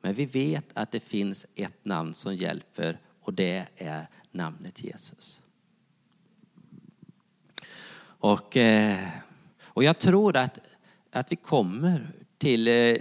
Men 0.00 0.14
vi 0.14 0.24
vet 0.24 0.64
att 0.74 0.92
det 0.92 1.00
finns 1.00 1.46
ett 1.54 1.84
namn 1.84 2.14
som 2.14 2.34
hjälper 2.34 3.00
och 3.22 3.34
det 3.34 3.66
är 3.76 4.08
namnet 4.30 4.84
Jesus. 4.84 5.42
Och, 7.98 8.56
eh, 8.56 9.08
och 9.64 9.84
jag 9.84 9.98
tror 9.98 10.36
att, 10.36 10.58
att 11.12 11.32
vi 11.32 11.36
kommer 11.36 12.08
till 12.38 12.68
eh, 12.68 12.96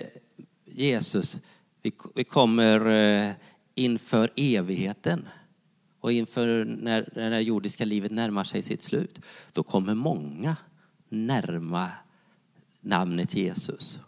Jesus, 0.66 1.40
vi, 1.82 1.92
vi 2.16 2.24
kommer 2.24 3.36
inför 3.76 4.30
evigheten 4.36 5.28
och 6.00 6.12
inför 6.12 6.66
när, 6.66 7.10
när 7.16 7.30
det 7.30 7.42
jordiska 7.42 7.86
livet 7.86 8.12
närmar 8.12 8.44
sig 8.44 8.62
sitt 8.62 8.82
slut. 8.82 9.20
Då 9.54 9.64
kommer 9.64 9.94
många 9.94 10.56
närma 11.10 11.92
namnet 12.82 13.34
Jesus. 13.36 14.00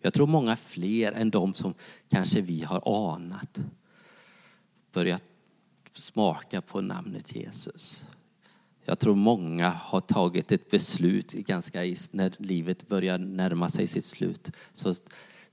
Jag 0.00 0.14
tror 0.14 0.26
många 0.26 0.56
fler 0.56 1.12
än 1.12 1.30
de 1.30 1.54
som 1.54 1.74
kanske 2.08 2.40
vi 2.40 2.62
har 2.62 3.12
anat 3.14 3.60
börjat 4.92 5.22
smaka 5.90 6.60
på 6.60 6.80
namnet 6.80 7.36
Jesus. 7.36 8.06
Jag 8.84 8.98
tror 8.98 9.14
många 9.14 9.70
har 9.70 10.00
tagit 10.00 10.52
ett 10.52 10.70
beslut 10.70 11.32
ganska 11.32 11.84
när 12.10 12.32
livet 12.38 12.88
börjar 12.88 13.18
närma 13.18 13.68
sig 13.68 13.86
sitt 13.86 14.04
slut. 14.04 14.50
Så 14.72 14.94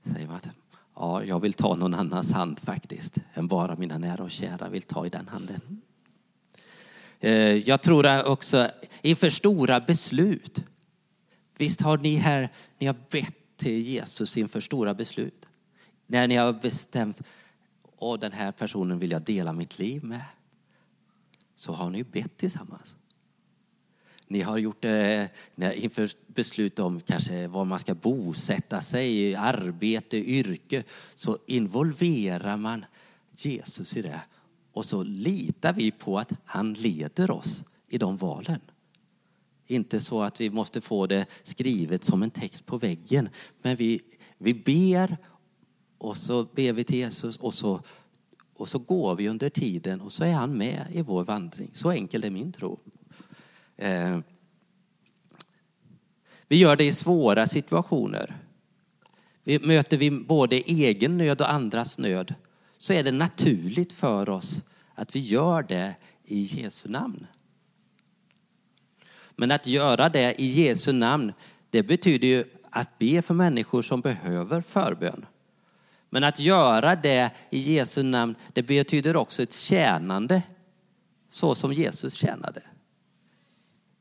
säger 0.02 0.26
man 0.26 0.36
att 0.36 0.48
ja, 0.94 1.24
jag 1.24 1.40
vill 1.40 1.52
ta 1.52 1.74
någon 1.74 1.94
annans 1.94 2.32
hand 2.32 2.58
faktiskt, 2.58 3.18
än 3.34 3.46
bara 3.46 3.76
mina 3.76 3.98
nära 3.98 4.24
och 4.24 4.30
kära 4.30 4.68
vill 4.68 4.82
ta 4.82 5.06
i 5.06 5.08
den 5.08 5.28
handen. 5.28 5.82
Eh, 7.20 7.32
jag 7.68 7.82
tror 7.82 8.26
också 8.26 8.70
inför 9.02 9.30
stora 9.30 9.80
beslut. 9.80 10.64
Visst 11.56 11.80
har 11.80 11.98
ni 11.98 12.16
här, 12.16 12.52
ni 12.78 12.86
har 12.86 12.96
bett 13.10 13.56
till 13.56 13.80
Jesus 13.80 14.36
inför 14.36 14.60
stora 14.60 14.94
beslut. 14.94 15.46
När 16.06 16.28
ni 16.28 16.36
har 16.36 16.52
bestämt, 16.52 17.22
åh 17.98 18.18
den 18.18 18.32
här 18.32 18.52
personen 18.52 18.98
vill 18.98 19.10
jag 19.10 19.22
dela 19.22 19.52
mitt 19.52 19.78
liv 19.78 20.04
med. 20.04 20.24
Så 21.54 21.72
har 21.72 21.90
ni 21.90 22.04
bett 22.04 22.36
tillsammans. 22.36 22.96
Ni 24.34 24.40
har 24.40 24.58
gjort 24.58 24.84
eh, 24.84 24.90
det 25.54 25.76
inför 25.76 26.10
beslut 26.26 26.78
om 26.78 27.00
kanske 27.00 27.46
var 27.46 27.64
man 27.64 27.78
ska 27.78 27.94
bosätta 27.94 28.80
sig, 28.80 29.34
arbete, 29.34 30.16
yrke. 30.16 30.82
Så 31.14 31.38
involverar 31.46 32.56
man 32.56 32.84
Jesus 33.32 33.96
i 33.96 34.02
det. 34.02 34.20
Och 34.72 34.84
så 34.84 35.02
litar 35.02 35.72
vi 35.72 35.90
på 35.90 36.18
att 36.18 36.32
han 36.44 36.72
leder 36.72 37.30
oss 37.30 37.64
i 37.88 37.98
de 37.98 38.16
valen. 38.16 38.60
Inte 39.66 40.00
så 40.00 40.22
att 40.22 40.40
vi 40.40 40.50
måste 40.50 40.80
få 40.80 41.06
det 41.06 41.26
skrivet 41.42 42.04
som 42.04 42.22
en 42.22 42.30
text 42.30 42.66
på 42.66 42.76
väggen. 42.76 43.28
Men 43.62 43.76
vi, 43.76 44.00
vi 44.38 44.54
ber 44.54 45.16
och 45.98 46.16
så 46.16 46.44
ber 46.44 46.72
vi 46.72 46.84
till 46.84 46.98
Jesus 46.98 47.36
och 47.36 47.54
så, 47.54 47.80
och 48.54 48.68
så 48.68 48.78
går 48.78 49.14
vi 49.14 49.28
under 49.28 49.50
tiden 49.50 50.00
och 50.00 50.12
så 50.12 50.24
är 50.24 50.32
han 50.32 50.58
med 50.58 50.86
i 50.92 51.02
vår 51.02 51.24
vandring. 51.24 51.70
Så 51.72 51.90
enkel 51.90 52.24
är 52.24 52.30
min 52.30 52.52
tro. 52.52 52.80
Eh, 53.76 54.18
vi 56.48 56.56
gör 56.56 56.76
det 56.76 56.84
i 56.84 56.92
svåra 56.92 57.46
situationer. 57.46 58.36
Vi 59.44 59.58
möter 59.58 59.96
vi 59.96 60.10
både 60.10 60.56
egen 60.56 61.18
nöd 61.18 61.40
och 61.40 61.52
andras 61.52 61.98
nöd 61.98 62.34
så 62.78 62.92
är 62.92 63.02
det 63.02 63.12
naturligt 63.12 63.92
för 63.92 64.28
oss 64.28 64.62
att 64.94 65.16
vi 65.16 65.20
gör 65.20 65.62
det 65.62 65.94
i 66.24 66.40
Jesu 66.40 66.88
namn. 66.88 67.26
Men 69.36 69.50
att 69.50 69.66
göra 69.66 70.08
det 70.08 70.40
i 70.40 70.46
Jesu 70.46 70.92
namn, 70.92 71.32
det 71.70 71.82
betyder 71.82 72.28
ju 72.28 72.44
att 72.70 72.98
be 72.98 73.22
för 73.22 73.34
människor 73.34 73.82
som 73.82 74.00
behöver 74.00 74.60
förbön. 74.60 75.26
Men 76.10 76.24
att 76.24 76.40
göra 76.40 76.96
det 76.96 77.30
i 77.50 77.58
Jesu 77.58 78.02
namn, 78.02 78.34
det 78.52 78.62
betyder 78.62 79.16
också 79.16 79.42
ett 79.42 79.52
tjänande 79.52 80.42
så 81.28 81.54
som 81.54 81.72
Jesus 81.72 82.14
tjänade. 82.14 82.62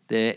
Det 0.07 0.35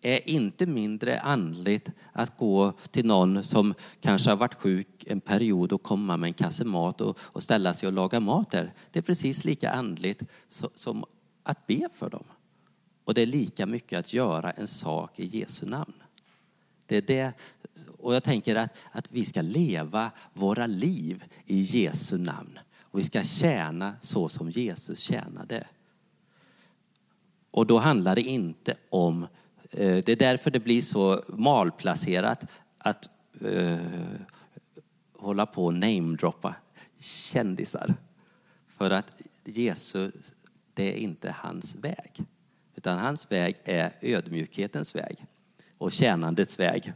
är 0.00 0.28
inte 0.28 0.66
mindre 0.66 1.20
andligt 1.20 1.90
att 2.12 2.36
gå 2.36 2.72
till 2.90 3.06
någon 3.06 3.44
som 3.44 3.74
kanske 4.00 4.30
har 4.30 4.36
varit 4.36 4.54
sjuk 4.54 5.04
en 5.06 5.20
period 5.20 5.72
och 5.72 5.82
komma 5.82 6.16
med 6.16 6.28
en 6.28 6.34
kasse 6.34 6.64
mat 6.64 7.00
och, 7.00 7.18
och 7.20 7.42
ställa 7.42 7.74
sig 7.74 7.86
och 7.86 7.92
laga 7.92 8.20
mat 8.20 8.50
där. 8.50 8.72
Det 8.90 8.98
är 8.98 9.02
precis 9.02 9.44
lika 9.44 9.70
andligt 9.70 10.22
som 10.74 11.04
att 11.42 11.66
be 11.66 11.88
för 11.94 12.10
dem. 12.10 12.24
Och 13.04 13.14
det 13.14 13.22
är 13.22 13.26
lika 13.26 13.66
mycket 13.66 13.98
att 13.98 14.12
göra 14.12 14.50
en 14.50 14.66
sak 14.66 15.18
i 15.18 15.38
Jesu 15.38 15.66
namn. 15.66 15.94
Det 16.86 16.96
är 16.96 17.02
det, 17.02 17.32
och 17.98 18.14
jag 18.14 18.24
tänker 18.24 18.56
att, 18.56 18.78
att 18.92 19.12
vi 19.12 19.24
ska 19.24 19.42
leva 19.42 20.10
våra 20.32 20.66
liv 20.66 21.24
i 21.46 21.60
Jesu 21.60 22.18
namn. 22.18 22.58
Och 22.80 22.98
vi 22.98 23.04
ska 23.04 23.22
tjäna 23.22 23.94
så 24.00 24.28
som 24.28 24.50
Jesus 24.50 24.98
tjänade. 24.98 25.66
Och 27.50 27.66
då 27.66 27.78
handlar 27.78 28.14
det 28.14 28.22
inte 28.22 28.74
om, 28.90 29.22
eh, 29.70 29.96
det 30.04 30.08
är 30.08 30.16
därför 30.16 30.50
det 30.50 30.60
blir 30.60 30.82
så 30.82 31.22
malplacerat 31.28 32.46
att 32.78 33.10
uh, 33.44 33.76
hålla 35.18 35.46
på 35.46 35.64
och 35.64 35.74
namedroppa 35.74 36.54
kändisar. 36.98 37.94
För 38.68 38.90
att 38.90 39.22
Jesus, 39.44 40.34
det 40.74 40.92
är 40.92 40.96
inte 40.96 41.34
hans 41.38 41.76
väg. 41.76 42.24
Utan 42.74 42.98
hans 42.98 43.32
väg 43.32 43.56
är 43.64 43.92
ödmjukhetens 44.00 44.94
väg 44.94 45.24
och 45.78 45.92
tjänandets 45.92 46.58
väg. 46.58 46.92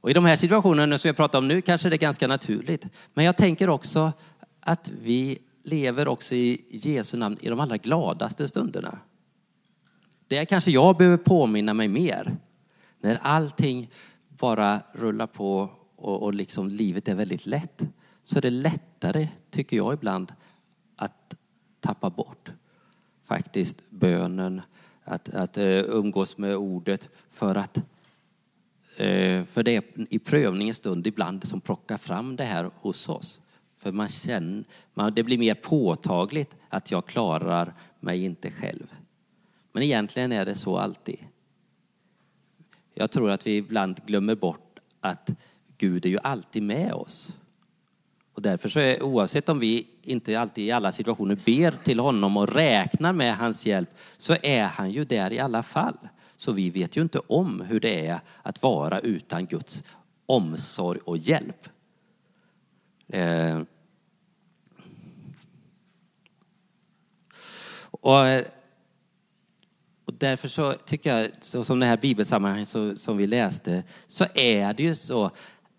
Och 0.00 0.10
I 0.10 0.12
de 0.12 0.24
här 0.24 0.36
situationerna 0.36 0.98
som 0.98 1.08
jag 1.08 1.16
pratar 1.16 1.38
om 1.38 1.48
nu 1.48 1.60
kanske 1.60 1.88
det 1.88 1.96
är 1.96 1.98
ganska 1.98 2.26
naturligt. 2.26 2.86
Men 3.14 3.24
jag 3.24 3.36
tänker 3.36 3.68
också 3.68 4.12
att 4.60 4.92
vi 5.02 5.38
lever 5.62 6.08
också 6.08 6.34
i 6.34 6.66
Jesu 6.70 7.16
namn 7.16 7.36
i 7.40 7.48
de 7.48 7.60
allra 7.60 7.76
gladaste 7.76 8.48
stunderna. 8.48 8.98
Det 10.28 10.46
kanske 10.46 10.70
jag 10.70 10.96
behöver 10.96 11.16
påminna 11.16 11.74
mig 11.74 11.88
mer. 11.88 12.36
När 13.00 13.18
allting 13.22 13.90
bara 14.28 14.80
rullar 14.92 15.26
på 15.26 15.70
och, 15.96 16.22
och 16.22 16.34
liksom 16.34 16.68
livet 16.68 17.08
är 17.08 17.14
väldigt 17.14 17.46
lätt. 17.46 17.82
Så 18.24 18.38
är 18.38 18.42
det 18.42 18.50
lättare, 18.50 19.28
tycker 19.50 19.76
jag 19.76 19.94
ibland, 19.94 20.32
att 20.96 21.34
tappa 21.80 22.10
bort 22.10 22.50
faktiskt 23.24 23.90
bönen, 23.90 24.62
att, 25.04 25.28
att 25.28 25.58
uh, 25.58 25.64
umgås 25.64 26.38
med 26.38 26.56
ordet 26.56 27.08
för 27.30 27.54
att 27.54 27.76
uh, 27.76 29.44
för 29.44 29.62
det 29.62 29.76
är 29.76 29.82
i 30.10 30.18
prövningens 30.18 30.76
stund 30.76 31.06
ibland 31.06 31.48
som 31.48 31.60
plockar 31.60 31.96
fram 31.96 32.36
det 32.36 32.44
här 32.44 32.70
hos 32.74 33.08
oss. 33.08 33.40
För 33.78 33.92
man 33.92 34.08
känner, 34.08 34.64
man, 34.94 35.14
det 35.14 35.22
blir 35.22 35.38
mer 35.38 35.54
påtagligt 35.54 36.56
att 36.68 36.90
jag 36.90 37.06
klarar 37.06 37.74
mig 38.00 38.24
inte 38.24 38.50
själv. 38.50 38.94
Men 39.72 39.82
egentligen 39.82 40.32
är 40.32 40.44
det 40.44 40.54
så 40.54 40.78
alltid. 40.78 41.18
Jag 42.94 43.10
tror 43.10 43.30
att 43.30 43.46
vi 43.46 43.56
ibland 43.56 44.00
glömmer 44.06 44.34
bort 44.34 44.78
att 45.00 45.30
Gud 45.78 46.06
är 46.06 46.10
ju 46.10 46.18
alltid 46.22 46.62
med 46.62 46.92
oss. 46.92 47.32
Och 48.34 48.42
därför 48.42 48.68
så 48.68 48.80
är 48.80 49.02
oavsett 49.02 49.48
om 49.48 49.58
vi 49.58 49.86
inte 50.02 50.40
alltid 50.40 50.64
i 50.64 50.70
alla 50.70 50.92
situationer 50.92 51.38
ber 51.44 51.70
till 51.84 52.00
honom 52.00 52.36
och 52.36 52.54
räknar 52.54 53.12
med 53.12 53.36
hans 53.36 53.66
hjälp 53.66 53.90
så 54.16 54.36
är 54.42 54.64
han 54.64 54.90
ju 54.90 55.04
där 55.04 55.32
i 55.32 55.38
alla 55.38 55.62
fall. 55.62 55.98
Så 56.36 56.52
vi 56.52 56.70
vet 56.70 56.96
ju 56.96 57.02
inte 57.02 57.18
om 57.18 57.60
hur 57.60 57.80
det 57.80 58.06
är 58.06 58.20
att 58.42 58.62
vara 58.62 59.00
utan 59.00 59.46
Guds 59.46 59.82
omsorg 60.26 61.00
och 61.04 61.18
hjälp. 61.18 61.68
Eh, 63.08 63.62
och, 67.90 68.26
eh, 68.26 68.44
och 70.04 70.14
därför 70.18 70.48
så 70.48 70.72
tycker 70.72 71.16
jag, 71.16 71.30
så 71.40 71.64
som 71.64 71.80
det 71.80 71.86
här 71.86 71.96
bibelsammanhanget 71.96 72.68
så, 72.68 72.96
som 72.96 73.16
vi 73.16 73.26
läste, 73.26 73.82
så 74.06 74.24
är 74.34 74.74
det 74.74 74.82
ju 74.82 74.94
så 74.94 75.30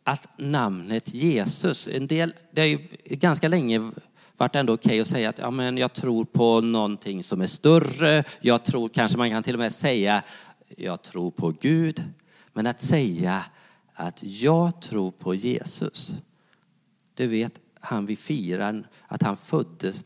att 0.04 0.28
namnet 0.38 1.14
Jesus, 1.14 1.88
en 1.88 2.08
del, 2.08 2.34
det 2.52 2.62
har 2.62 2.68
ju 2.68 2.88
ganska 3.06 3.48
länge 3.48 3.92
varit 4.38 4.56
ändå 4.56 4.74
okej 4.74 4.88
okay 4.88 5.02
att 5.02 5.08
säga 5.08 5.30
att 5.30 5.38
ja, 5.40 5.52
men 5.52 5.78
jag 5.78 5.94
tror 5.94 6.26
på 6.26 6.62
någonting 6.62 7.24
som 7.24 7.42
är 7.42 7.48
större, 7.48 8.24
jag 8.42 8.66
tror, 8.66 8.90
kanske 8.90 9.18
man 9.18 9.30
kan 9.30 9.44
till 9.44 9.56
och 9.56 9.60
med 9.60 9.74
säga, 9.74 10.24
jag 10.78 11.02
tror 11.02 11.32
på 11.32 11.54
Gud. 11.62 12.04
Men 12.54 12.68
att 12.68 12.82
säga 12.82 13.44
att 13.94 14.24
jag 14.24 14.82
tror 14.82 15.12
på 15.12 15.36
Jesus, 15.36 16.14
du 17.20 17.28
vet, 17.28 17.60
han 17.80 18.06
vi 18.06 18.16
firar, 18.16 18.88
att 19.08 19.22
han 19.22 19.38
föddes. 19.38 20.06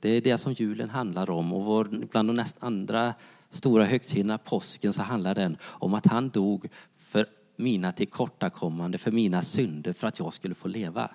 Det 0.00 0.08
är 0.08 0.20
det 0.20 0.38
som 0.38 0.52
julen 0.52 0.90
handlar 0.90 1.30
om. 1.30 1.52
Och 1.52 1.64
vår, 1.64 1.84
bland 1.84 2.28
de 2.28 2.36
näst 2.36 2.56
andra 2.60 3.14
stora 3.50 3.84
högtiderna, 3.84 4.38
påsken, 4.38 4.92
så 4.92 5.02
handlar 5.02 5.34
den 5.34 5.56
om 5.62 5.94
att 5.94 6.06
han 6.06 6.28
dog 6.28 6.68
för 6.92 7.26
mina 7.56 7.92
tillkortakommande, 7.92 8.98
för 8.98 9.10
mina 9.10 9.42
synder, 9.42 9.92
för 9.92 10.06
att 10.06 10.18
jag 10.18 10.34
skulle 10.34 10.54
få 10.54 10.68
leva. 10.68 11.10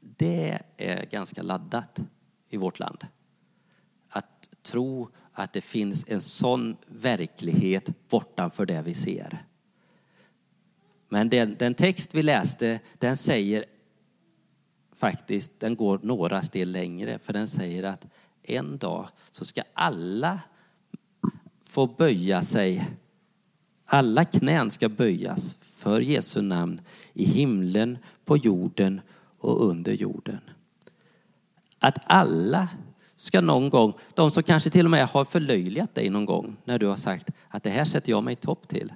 Det 0.00 0.58
är 0.76 1.04
ganska 1.10 1.42
laddat 1.42 2.00
i 2.48 2.56
vårt 2.56 2.78
land. 2.78 3.06
Att 4.08 4.50
tro 4.62 5.08
att 5.32 5.52
det 5.52 5.60
finns 5.60 6.04
en 6.08 6.20
sån 6.20 6.76
verklighet 6.86 8.08
bortanför 8.08 8.66
det 8.66 8.82
vi 8.82 8.94
ser. 8.94 9.44
Men 11.08 11.28
den, 11.28 11.56
den 11.58 11.74
text 11.74 12.14
vi 12.14 12.22
läste, 12.22 12.80
den 12.98 13.16
säger 13.16 13.64
faktiskt, 14.96 15.60
den 15.60 15.76
går 15.76 16.00
några 16.02 16.42
steg 16.42 16.66
längre, 16.66 17.18
för 17.18 17.32
den 17.32 17.48
säger 17.48 17.82
att 17.82 18.06
en 18.42 18.78
dag 18.78 19.08
så 19.30 19.44
ska 19.44 19.62
alla 19.74 20.40
få 21.64 21.86
böja 21.86 22.42
sig. 22.42 22.90
Alla 23.84 24.24
knän 24.24 24.70
ska 24.70 24.88
böjas 24.88 25.56
för 25.60 26.00
Jesu 26.00 26.42
namn 26.42 26.80
i 27.12 27.24
himlen, 27.24 27.98
på 28.24 28.36
jorden 28.36 29.00
och 29.38 29.68
under 29.68 29.92
jorden. 29.92 30.40
Att 31.78 31.98
alla 32.04 32.68
ska 33.16 33.40
någon 33.40 33.70
gång, 33.70 33.92
de 34.14 34.30
som 34.30 34.42
kanske 34.42 34.70
till 34.70 34.84
och 34.84 34.90
med 34.90 35.06
har 35.06 35.24
förlöjligat 35.24 35.94
dig 35.94 36.10
någon 36.10 36.24
gång 36.24 36.56
när 36.64 36.78
du 36.78 36.86
har 36.86 36.96
sagt 36.96 37.30
att 37.48 37.62
det 37.62 37.70
här 37.70 37.84
sätter 37.84 38.10
jag 38.10 38.24
mig 38.24 38.32
i 38.32 38.36
topp 38.36 38.68
till. 38.68 38.92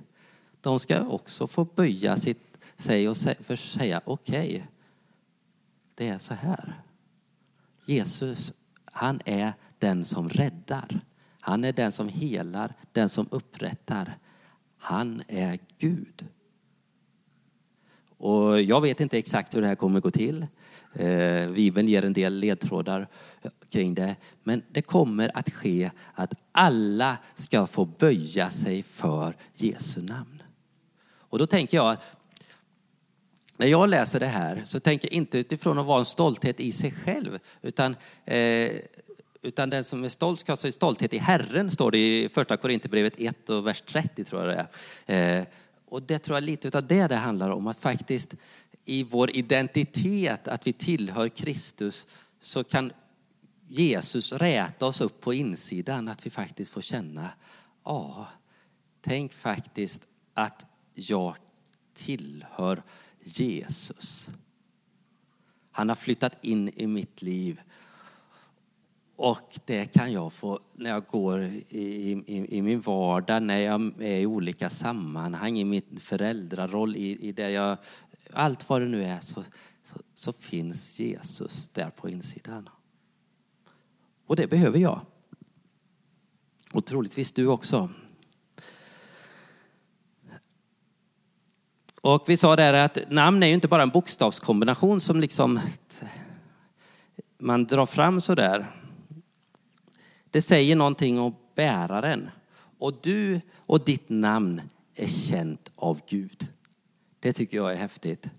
De 0.61 0.79
ska 0.79 1.07
också 1.07 1.47
få 1.47 1.65
böja 1.65 2.17
sitt, 2.17 2.59
sig 2.77 3.09
och 3.09 3.17
säga 3.17 4.01
okej, 4.05 4.47
okay, 4.47 4.63
det 6.01 6.09
är 6.09 6.19
så 6.19 6.35
här. 6.35 6.83
Jesus, 7.85 8.53
han 8.85 9.21
är 9.25 9.53
den 9.79 10.05
som 10.05 10.29
räddar. 10.29 11.01
Han 11.41 11.65
är 11.65 11.73
den 11.73 11.93
som 11.93 12.09
helar, 12.09 12.75
den 12.93 13.09
som 13.09 13.29
upprättar. 13.31 14.19
Han 14.79 15.23
är 15.29 15.59
Gud. 15.79 16.27
Och 18.19 18.63
jag 18.63 18.81
vet 18.81 19.01
inte 19.01 19.19
exakt 19.19 19.57
hur 19.57 19.61
det 19.61 19.67
här 19.67 19.75
kommer 19.75 20.01
gå 20.01 20.11
till. 20.11 20.47
Eh, 20.93 21.51
Bibeln 21.51 21.89
ger 21.89 22.05
en 22.05 22.13
del 22.13 22.35
ledtrådar 22.39 23.09
kring 23.71 23.95
det. 23.95 24.17
Men 24.43 24.63
det 24.69 24.83
kommer 24.83 25.31
att 25.35 25.51
ske 25.51 25.91
att 26.15 26.35
alla 26.53 27.19
ska 27.35 27.67
få 27.67 27.85
böja 27.85 28.51
sig 28.51 28.83
för 28.83 29.37
Jesu 29.55 30.03
namn. 30.03 30.43
Och 31.19 31.39
då 31.39 31.47
tänker 31.47 31.77
jag, 31.77 31.97
när 33.61 33.67
jag 33.67 33.89
läser 33.89 34.21
det 34.21 34.27
här 34.27 34.63
så 34.65 34.81
tänker 34.81 35.09
jag 35.09 35.13
inte 35.13 35.39
utifrån 35.39 35.79
att 35.79 35.87
vara 35.87 35.99
en 35.99 36.05
stolthet 36.05 36.61
i 36.61 36.73
sig 36.73 36.93
själv, 36.93 37.39
utan, 37.63 37.97
eh, 38.25 38.71
utan 39.43 39.71
den 39.71 39.85
som 39.85 40.05
är 40.05 40.09
stolt 40.09 40.41
ska 40.41 40.53
ha 40.53 40.57
sin 40.57 40.73
stolthet 40.73 41.15
i 41.15 41.19
Herren, 41.19 41.71
står 41.71 41.91
det 41.91 41.99
i 41.99 42.29
första 42.29 42.57
Korinthierbrevet 42.57 43.15
1 43.19 43.51
och 43.51 43.67
vers 43.67 43.81
30 43.81 44.25
tror 44.25 44.47
jag 44.47 44.57
det 44.57 44.67
är. 45.07 45.41
Eh, 45.41 45.47
och 45.89 46.03
det 46.03 46.19
tror 46.19 46.37
jag 46.37 46.43
lite 46.43 46.79
av 46.79 46.87
det 46.87 47.07
det 47.07 47.17
handlar 47.17 47.51
om, 47.51 47.67
att 47.67 47.81
faktiskt 47.81 48.35
i 48.85 49.03
vår 49.03 49.37
identitet, 49.37 50.49
att 50.49 50.67
vi 50.67 50.73
tillhör 50.73 51.29
Kristus, 51.29 52.07
så 52.41 52.65
kan 52.65 52.93
Jesus 53.69 54.33
räta 54.33 54.87
oss 54.87 55.01
upp 55.01 55.21
på 55.21 55.35
insidan, 55.35 56.09
att 56.09 56.27
vi 56.27 56.31
faktiskt 56.31 56.73
får 56.73 56.81
känna, 56.81 57.31
ja, 57.85 58.27
tänk 59.01 59.33
faktiskt 59.33 60.03
att 60.35 60.67
jag 60.95 61.37
tillhör 61.95 62.83
Jesus. 63.23 64.31
Han 65.71 65.89
har 65.89 65.97
flyttat 65.97 66.45
in 66.45 66.69
i 66.69 66.87
mitt 66.87 67.23
liv 67.23 67.61
och 69.23 69.59
det 69.65 69.87
kan 69.87 70.13
jag 70.13 70.33
få 70.33 70.61
när 70.75 70.91
jag 70.91 71.07
går 71.07 71.43
i, 71.43 71.63
i, 72.27 72.57
i, 72.57 72.63
min 72.63 72.81
vardag, 72.81 73.43
när 73.43 73.59
jag 73.59 74.03
är 74.03 74.21
i 74.21 74.27
olika 74.27 74.71
sammanhang, 74.71 75.59
i 75.59 75.65
min 75.65 75.97
föräldraroll, 76.01 76.97
i, 76.97 77.29
i 77.29 77.33
det 77.33 77.51
jag, 77.51 77.79
allt 78.33 78.69
vad 78.69 78.81
det 78.81 78.89
nu 78.89 79.05
är, 79.05 79.21
så, 79.21 79.45
så, 79.85 79.95
så, 80.15 80.33
finns 80.33 80.99
Jesus 80.99 81.69
där 81.69 81.91
på 81.91 82.09
insidan. 82.09 82.69
Och 84.27 84.37
det 84.37 84.47
behöver 84.47 84.79
jag. 84.79 85.01
Och 86.73 86.87
troligtvis 86.87 87.33
du 87.33 87.47
också. 87.47 87.89
Och 92.01 92.25
vi 92.27 92.37
sa 92.37 92.57
där 92.57 92.85
att 92.85 92.99
namn 93.11 93.43
är 93.43 93.47
ju 93.47 93.55
inte 93.55 93.69
bara 93.69 93.83
en 93.83 93.91
bokstavskombination 93.91 95.01
som 95.01 95.21
liksom 95.21 95.61
man 97.39 97.65
drar 97.65 97.87
fram 97.87 98.21
så 98.21 98.35
där. 98.35 98.67
Det 100.31 100.43
säger 100.43 100.77
någonting 100.77 101.19
om 101.19 101.35
bäraren. 101.55 102.31
Och 102.79 102.95
du 103.03 103.41
och 103.57 103.85
ditt 103.85 104.09
namn 104.09 104.63
är 104.95 105.07
känt 105.07 105.71
av 105.77 106.01
Gud. 106.09 106.49
Det 107.21 107.33
tycker 107.33 107.57
jag 107.57 107.73
är 107.73 107.77
häftigt. 107.77 108.31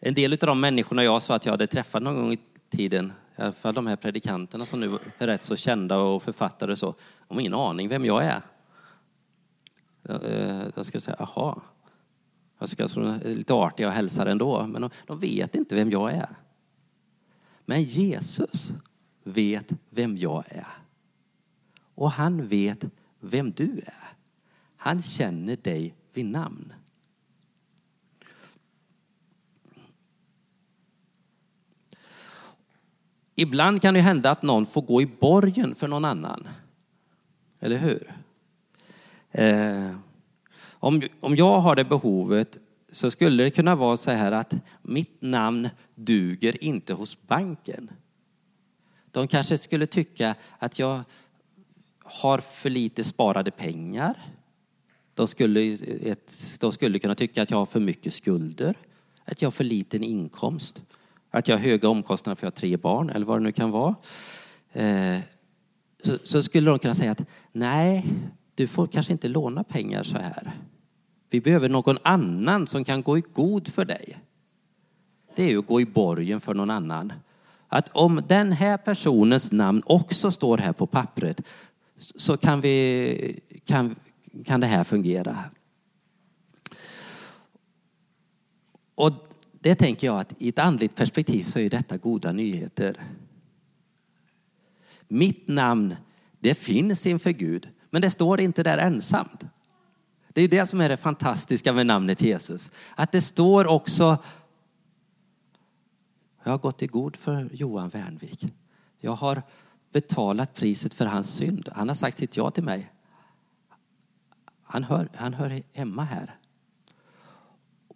En 0.00 0.14
del 0.14 0.32
av 0.32 0.38
de 0.38 0.60
människorna 0.60 1.04
jag 1.04 1.22
sa 1.22 1.34
att 1.34 1.44
jag 1.44 1.52
hade 1.52 1.66
träffat 1.66 2.02
någon 2.02 2.14
gång 2.14 2.32
i 2.32 2.38
tiden, 2.70 3.12
i 3.38 3.42
alla 3.42 3.52
fall 3.52 3.74
de 3.74 3.86
här 3.86 3.96
predikanterna 3.96 4.66
som 4.66 4.80
nu 4.80 4.98
är 5.18 5.26
rätt 5.26 5.42
så 5.42 5.56
kända 5.56 5.98
och 5.98 6.22
författare 6.22 6.72
och 6.72 6.78
så, 6.78 6.94
de 7.28 7.34
har 7.34 7.40
ingen 7.40 7.54
aning 7.54 7.88
vem 7.88 8.04
jag 8.04 8.24
är. 8.24 8.42
Jag 10.02 10.24
eh, 10.76 10.82
skulle 10.82 11.00
säga, 11.00 11.16
aha. 11.20 11.62
Jag 12.58 12.68
ska 12.68 12.86
vara 12.96 13.16
lite 13.16 13.54
artig 13.54 13.86
och 13.86 13.92
hälsa 13.92 14.30
ändå, 14.30 14.66
men 14.66 14.82
de, 14.82 14.90
de 15.06 15.18
vet 15.18 15.54
inte 15.54 15.74
vem 15.74 15.90
jag 15.90 16.12
är. 16.12 16.36
Men 17.64 17.82
Jesus 17.82 18.72
vet 19.24 19.72
vem 19.90 20.16
jag 20.16 20.44
är. 20.48 20.66
Och 21.94 22.10
han 22.10 22.48
vet 22.48 22.84
vem 23.20 23.50
du 23.50 23.78
är. 23.86 24.12
Han 24.76 25.02
känner 25.02 25.56
dig 25.56 25.94
vid 26.12 26.26
namn. 26.26 26.72
Ibland 33.34 33.82
kan 33.82 33.94
det 33.94 34.00
hända 34.00 34.30
att 34.30 34.42
någon 34.42 34.66
får 34.66 34.82
gå 34.82 35.02
i 35.02 35.06
borgen 35.06 35.74
för 35.74 35.88
någon 35.88 36.04
annan. 36.04 36.48
Eller 37.60 37.78
hur? 37.78 38.14
Eh, 39.30 39.96
om, 40.80 41.02
om 41.20 41.36
jag 41.36 41.60
har 41.60 41.76
det 41.76 41.84
behovet 41.84 42.58
så 42.90 43.10
skulle 43.10 43.42
det 43.42 43.50
kunna 43.50 43.76
vara 43.76 43.96
så 43.96 44.10
här 44.10 44.32
att 44.32 44.54
mitt 44.82 45.22
namn 45.22 45.68
duger 45.94 46.64
inte 46.64 46.94
hos 46.94 47.26
banken. 47.26 47.90
De 49.10 49.28
kanske 49.28 49.58
skulle 49.58 49.86
tycka 49.86 50.34
att 50.58 50.78
jag 50.78 51.00
har 52.04 52.38
för 52.38 52.70
lite 52.70 53.04
sparade 53.04 53.50
pengar. 53.50 54.18
De 55.14 55.28
skulle, 55.28 55.76
de 56.60 56.72
skulle 56.72 56.98
kunna 56.98 57.14
tycka 57.14 57.42
att 57.42 57.50
jag 57.50 57.58
har 57.58 57.66
för 57.66 57.80
mycket 57.80 58.14
skulder, 58.14 58.76
att 59.24 59.42
jag 59.42 59.46
har 59.46 59.52
för 59.52 59.64
liten 59.64 60.02
inkomst, 60.02 60.82
att 61.30 61.48
jag 61.48 61.56
har 61.56 61.64
höga 61.64 61.88
omkostnader 61.88 62.34
för 62.34 62.46
att 62.46 62.52
jag 62.52 62.56
har 62.56 62.68
tre 62.68 62.76
barn 62.76 63.10
eller 63.10 63.26
vad 63.26 63.38
det 63.38 63.42
nu 63.42 63.52
kan 63.52 63.70
vara. 63.70 63.94
Eh, 64.72 65.18
så, 66.02 66.18
så 66.24 66.42
skulle 66.42 66.70
de 66.70 66.78
kunna 66.78 66.94
säga 66.94 67.12
att 67.12 67.22
nej, 67.52 68.06
du 68.58 68.66
får 68.66 68.86
kanske 68.86 69.12
inte 69.12 69.28
låna 69.28 69.64
pengar 69.64 70.02
så 70.02 70.18
här. 70.18 70.52
Vi 71.30 71.40
behöver 71.40 71.68
någon 71.68 71.98
annan 72.02 72.66
som 72.66 72.84
kan 72.84 73.02
gå 73.02 73.18
i 73.18 73.22
god 73.32 73.68
för 73.68 73.84
dig. 73.84 74.18
Det 75.34 75.42
är 75.42 75.50
ju 75.50 75.58
att 75.58 75.66
gå 75.66 75.80
i 75.80 75.86
borgen 75.86 76.40
för 76.40 76.54
någon 76.54 76.70
annan. 76.70 77.12
Att 77.68 77.88
om 77.88 78.22
den 78.28 78.52
här 78.52 78.76
personens 78.76 79.52
namn 79.52 79.82
också 79.86 80.30
står 80.30 80.58
här 80.58 80.72
på 80.72 80.86
pappret 80.86 81.42
så 81.96 82.36
kan, 82.36 82.60
vi, 82.60 83.40
kan, 83.64 83.96
kan 84.44 84.60
det 84.60 84.66
här 84.66 84.84
fungera. 84.84 85.44
Och 88.94 89.12
det 89.60 89.74
tänker 89.74 90.06
jag 90.06 90.20
att 90.20 90.34
i 90.38 90.48
ett 90.48 90.58
andligt 90.58 90.94
perspektiv 90.94 91.42
så 91.42 91.58
är 91.58 91.70
detta 91.70 91.96
goda 91.96 92.32
nyheter. 92.32 93.04
Mitt 95.08 95.48
namn, 95.48 95.96
det 96.40 96.54
finns 96.54 97.06
inför 97.06 97.30
Gud, 97.30 97.68
men 97.90 98.02
det 98.02 98.10
står 98.10 98.40
inte 98.40 98.62
där 98.62 98.78
ensamt. 98.78 99.44
Det 100.28 100.42
är 100.42 100.48
det 100.48 100.66
som 100.66 100.80
är 100.80 100.88
det 100.88 100.96
fantastiska 100.96 101.72
med 101.72 101.86
namnet 101.86 102.22
Jesus. 102.22 102.70
Att 102.94 103.12
det 103.12 103.20
står 103.20 103.66
också, 103.66 104.18
jag 106.44 106.50
har 106.50 106.58
gått 106.58 106.82
i 106.82 106.86
god 106.86 107.16
för 107.16 107.48
Johan 107.52 107.88
Wernvik. 107.88 108.54
Jag 108.98 109.12
har 109.12 109.42
betalat 109.92 110.54
priset 110.54 110.94
för 110.94 111.06
hans 111.06 111.30
synd. 111.30 111.68
Han 111.72 111.88
har 111.88 111.94
sagt 111.94 112.18
sitt 112.18 112.36
ja 112.36 112.50
till 112.50 112.64
mig. 112.64 112.92
Han 114.62 114.84
hör, 114.84 115.08
han 115.14 115.34
hör 115.34 115.62
hemma 115.72 116.04
här. 116.04 116.34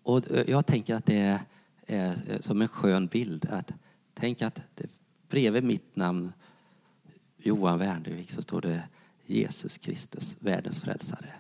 Och 0.03 0.23
jag 0.47 0.67
tänker 0.67 0.95
att 0.95 1.07
det 1.07 1.19
är, 1.19 1.41
är 1.87 2.39
som 2.41 2.63
en 2.63 2.69
skön 2.69 3.07
bild. 3.07 3.49
Att, 3.51 3.73
tänk 4.15 4.43
att 4.43 4.63
det, 4.75 4.87
bredvid 5.29 5.65
mitt 5.65 5.97
namn 5.97 6.33
Johan 7.37 7.79
Wernvik, 7.79 8.31
så 8.31 8.43
står 8.43 8.61
det 8.61 8.83
Jesus 9.27 9.79
Kristus, 9.79 10.37
världens 10.41 10.81
frälsare. 10.81 11.33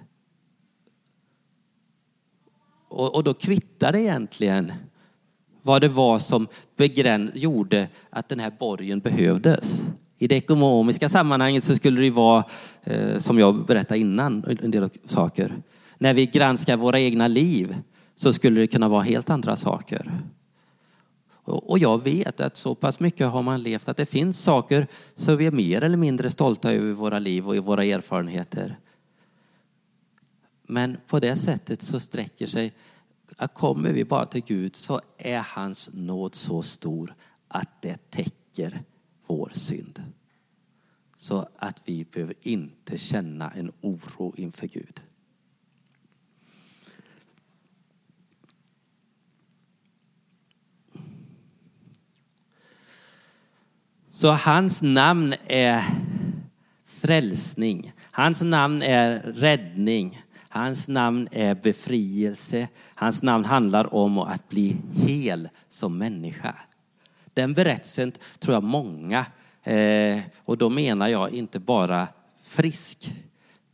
Och, 2.89 3.15
och 3.15 3.25
då 3.25 3.35
kvittar 3.35 3.93
det 3.93 4.01
egentligen 4.01 4.73
vad 5.63 5.81
det 5.81 5.89
var 5.89 6.19
som 6.19 6.47
begräns, 6.77 7.31
gjorde 7.35 7.89
att 8.11 8.29
den 8.29 8.41
här 8.41 8.53
borgen 8.59 9.01
behövdes. 9.01 9.83
I 10.19 10.29
det 10.29 10.37
ekonomiska 10.37 11.09
sammanhanget 11.09 11.65
så 11.65 11.77
skulle 11.77 12.01
det 12.01 12.11
vara, 12.11 12.45
eh, 12.83 13.19
som 13.19 13.39
jag 13.39 13.67
berättade 13.67 14.01
innan, 14.01 14.45
en 14.63 14.71
del 14.71 14.91
saker. 15.05 15.55
När 15.99 16.15
vi 16.15 16.27
granskar 16.27 16.77
våra 16.77 17.01
egna 17.01 17.29
liv 17.29 17.77
så 18.15 18.33
skulle 18.33 18.61
det 18.61 18.67
kunna 18.67 18.89
vara 18.89 19.03
helt 19.03 19.31
andra 19.31 19.57
saker. 19.57 20.23
Och 21.53 21.79
jag 21.79 22.03
vet 22.05 22.41
att 22.41 22.57
så 22.57 22.75
pass 22.75 23.01
mycket 23.01 23.29
har 23.29 23.43
man 23.43 23.63
levt 23.63 23.89
att 23.89 23.97
det 23.97 24.07
finns 24.07 24.43
saker 24.43 24.87
som 25.15 25.37
vi 25.37 25.47
är 25.47 25.51
mer 25.51 25.83
eller 25.83 25.97
mindre 25.97 26.31
stolta 26.31 26.73
över 26.73 26.89
i 26.89 26.93
våra 26.93 27.19
liv 27.19 27.49
och 27.49 27.57
i 27.57 27.59
våra 27.59 27.85
erfarenheter. 27.85 28.79
Men 30.63 30.97
på 31.07 31.21
det 31.21 31.37
sättet 31.37 31.83
så 31.83 32.01
sträcker 32.01 32.47
sig, 32.47 32.73
kommer 33.55 33.93
vi 33.93 34.05
bara 34.05 34.27
till 34.27 34.45
Gud 34.47 34.77
så 34.77 35.01
är 35.19 35.41
hans 35.41 35.91
nåd 35.93 36.35
så 36.35 36.63
stor 36.63 37.15
att 37.49 37.83
det 37.83 38.11
täcker 38.11 38.83
vår 39.27 39.51
synd. 39.55 40.03
Så 41.17 41.49
att 41.57 41.83
vi 41.85 42.05
behöver 42.05 42.35
inte 42.41 42.99
känna 42.99 43.51
en 43.51 43.73
oro 43.81 44.35
inför 44.37 44.67
Gud. 44.67 45.01
Så 54.23 54.33
hans 54.33 54.83
namn 54.83 55.35
är 55.47 55.85
frälsning. 56.87 57.93
Hans 58.01 58.43
namn 58.43 58.83
är 58.83 59.19
räddning. 59.19 60.23
Hans 60.49 60.89
namn 60.89 61.29
är 61.31 61.55
befrielse. 61.55 62.69
Hans 62.95 63.23
namn 63.23 63.45
handlar 63.45 63.95
om 63.95 64.19
att 64.19 64.49
bli 64.49 64.77
hel 64.93 65.49
som 65.69 65.99
människa. 65.99 66.55
Den 67.35 67.55
berättelsen 67.55 68.13
tror 68.39 68.55
jag 68.55 68.63
många, 68.63 69.27
eh, 69.63 70.21
och 70.45 70.59
då 70.59 70.69
menar 70.71 71.09
jag 71.09 71.31
inte 71.31 71.61
bara 71.61 72.09
frisk, 72.43 73.13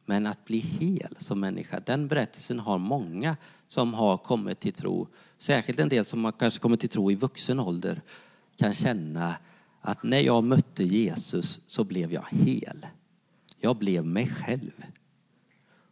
men 0.06 0.26
att 0.26 0.44
bli 0.44 0.58
hel 0.58 1.14
som 1.18 1.40
människa. 1.40 1.80
Den 1.80 2.08
berättelsen 2.08 2.58
har 2.58 2.78
många 2.78 3.36
som 3.66 3.94
har 3.94 4.16
kommit 4.16 4.60
till 4.60 4.72
tro. 4.72 5.08
Särskilt 5.38 5.80
en 5.80 5.88
del 5.88 6.04
som 6.04 6.24
har 6.24 6.32
kanske 6.32 6.60
kommit 6.60 6.80
till 6.80 6.88
tro 6.88 7.10
i 7.10 7.14
vuxen 7.14 7.60
ålder 7.60 8.00
kan 8.58 8.74
känna 8.74 9.34
att 9.80 10.02
när 10.02 10.20
jag 10.20 10.44
mötte 10.44 10.84
Jesus 10.84 11.60
så 11.66 11.84
blev 11.84 12.12
jag 12.12 12.24
hel. 12.30 12.86
Jag 13.60 13.76
blev 13.76 14.06
mig 14.06 14.26
själv. 14.26 14.72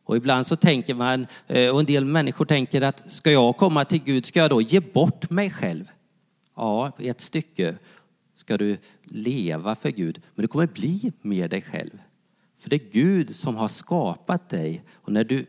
Och 0.04 0.16
ibland 0.16 0.46
så 0.46 0.56
tänker 0.56 0.94
man, 0.94 1.26
eh, 1.46 1.70
och 1.70 1.80
en 1.80 1.86
del 1.86 2.04
människor 2.04 2.44
tänker 2.44 2.82
att 2.82 3.12
ska 3.12 3.30
jag 3.30 3.56
komma 3.56 3.84
till 3.84 4.02
Gud, 4.02 4.26
ska 4.26 4.40
jag 4.40 4.50
då 4.50 4.60
ge 4.60 4.80
bort 4.80 5.30
mig 5.30 5.50
själv? 5.50 5.84
Ja, 6.56 6.92
i 6.98 7.08
ett 7.08 7.20
stycke 7.20 7.74
ska 8.34 8.56
du 8.56 8.76
leva 9.04 9.74
för 9.74 9.90
Gud, 9.90 10.20
men 10.34 10.42
du 10.42 10.48
kommer 10.48 10.66
bli 10.66 11.12
mer 11.22 11.48
dig 11.48 11.62
själv. 11.62 11.98
För 12.56 12.70
det 12.70 12.76
är 12.76 12.90
Gud 12.92 13.36
som 13.36 13.56
har 13.56 13.68
skapat 13.68 14.48
dig. 14.48 14.84
Och 14.92 15.12
när, 15.12 15.24
du, 15.24 15.46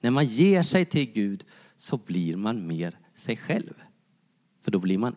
när 0.00 0.10
man 0.10 0.24
ger 0.24 0.62
sig 0.62 0.84
till 0.84 1.12
Gud 1.12 1.44
så 1.76 2.00
blir 2.06 2.36
man 2.36 2.66
mer 2.66 2.98
sig 3.14 3.36
själv. 3.36 3.74
För 4.60 4.70
då 4.70 4.78
blir 4.78 4.98
man 4.98 5.16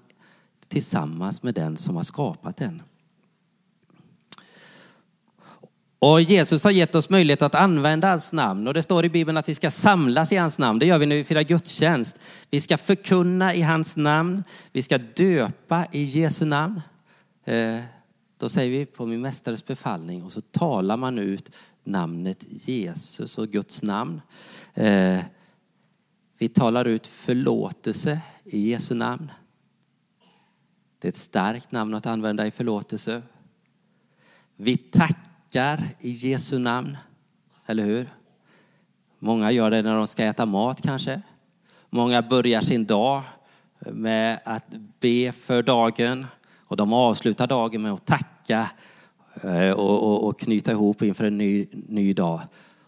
tillsammans 0.69 1.43
med 1.43 1.53
den 1.53 1.77
som 1.77 1.95
har 1.95 2.03
skapat 2.03 2.57
den. 2.57 2.81
Och 5.99 6.21
Jesus 6.21 6.63
har 6.63 6.71
gett 6.71 6.95
oss 6.95 7.09
möjlighet 7.09 7.41
att 7.41 7.55
använda 7.55 8.09
hans 8.09 8.33
namn 8.33 8.67
och 8.67 8.73
det 8.73 8.83
står 8.83 9.05
i 9.05 9.09
Bibeln 9.09 9.37
att 9.37 9.49
vi 9.49 9.55
ska 9.55 9.71
samlas 9.71 10.31
i 10.31 10.35
hans 10.35 10.59
namn. 10.59 10.79
Det 10.79 10.85
gör 10.85 10.99
vi 10.99 11.05
när 11.05 11.15
vi 11.15 11.23
firar 11.23 11.41
gudstjänst. 11.41 12.19
Vi 12.49 12.61
ska 12.61 12.77
förkunna 12.77 13.55
i 13.55 13.61
hans 13.61 13.97
namn. 13.97 14.43
Vi 14.71 14.81
ska 14.81 14.97
döpa 14.97 15.85
i 15.91 16.03
Jesu 16.03 16.45
namn. 16.45 16.81
Eh, 17.45 17.79
då 18.37 18.49
säger 18.49 18.79
vi 18.79 18.85
på 18.85 19.05
min 19.05 19.21
mästares 19.21 19.65
befallning 19.65 20.23
och 20.23 20.31
så 20.31 20.41
talar 20.41 20.97
man 20.97 21.19
ut 21.19 21.55
namnet 21.83 22.45
Jesus 22.49 23.37
och 23.37 23.47
Guds 23.47 23.83
namn. 23.83 24.21
Eh, 24.73 25.19
vi 26.37 26.49
talar 26.49 26.85
ut 26.85 27.07
förlåtelse 27.07 28.19
i 28.43 28.69
Jesu 28.69 28.95
namn. 28.95 29.31
Det 30.99 31.07
är 31.07 31.09
ett 31.09 31.17
starkt 31.17 31.71
namn 31.71 31.93
att 31.93 32.05
använda 32.05 32.47
i 32.47 32.51
förlåtelse. 32.51 33.21
Vi 34.55 34.77
tackar 34.77 35.89
i 35.99 36.11
Jesu 36.11 36.59
namn, 36.59 36.97
eller 37.65 37.83
hur? 37.83 38.09
Många 39.19 39.51
gör 39.51 39.71
det 39.71 39.81
när 39.81 39.95
de 39.95 40.07
ska 40.07 40.23
äta 40.23 40.45
mat 40.45 40.81
kanske. 40.81 41.21
Många 41.89 42.21
börjar 42.21 42.61
sin 42.61 42.85
dag 42.85 43.21
med 43.79 44.39
att 44.43 44.65
be 44.99 45.31
för 45.31 45.63
dagen 45.63 46.25
och 46.57 46.77
de 46.77 46.93
avslutar 46.93 47.47
dagen 47.47 47.81
med 47.81 47.93
att 47.93 48.05
tacka 48.05 48.69
eh, 49.43 49.71
och, 49.71 50.03
och, 50.03 50.27
och 50.27 50.39
knyta 50.39 50.71
ihop 50.71 51.01
inför 51.01 51.23
en 51.23 51.37
ny, 51.37 51.67
ny 51.71 52.13
dag. 52.13 52.41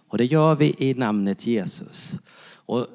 Och 0.08 0.18
det 0.18 0.26
gör 0.26 0.56
vi 0.56 0.76
i 0.78 0.94
namnet 0.94 1.48
Jesus. 1.48 2.20
Och 2.66 2.88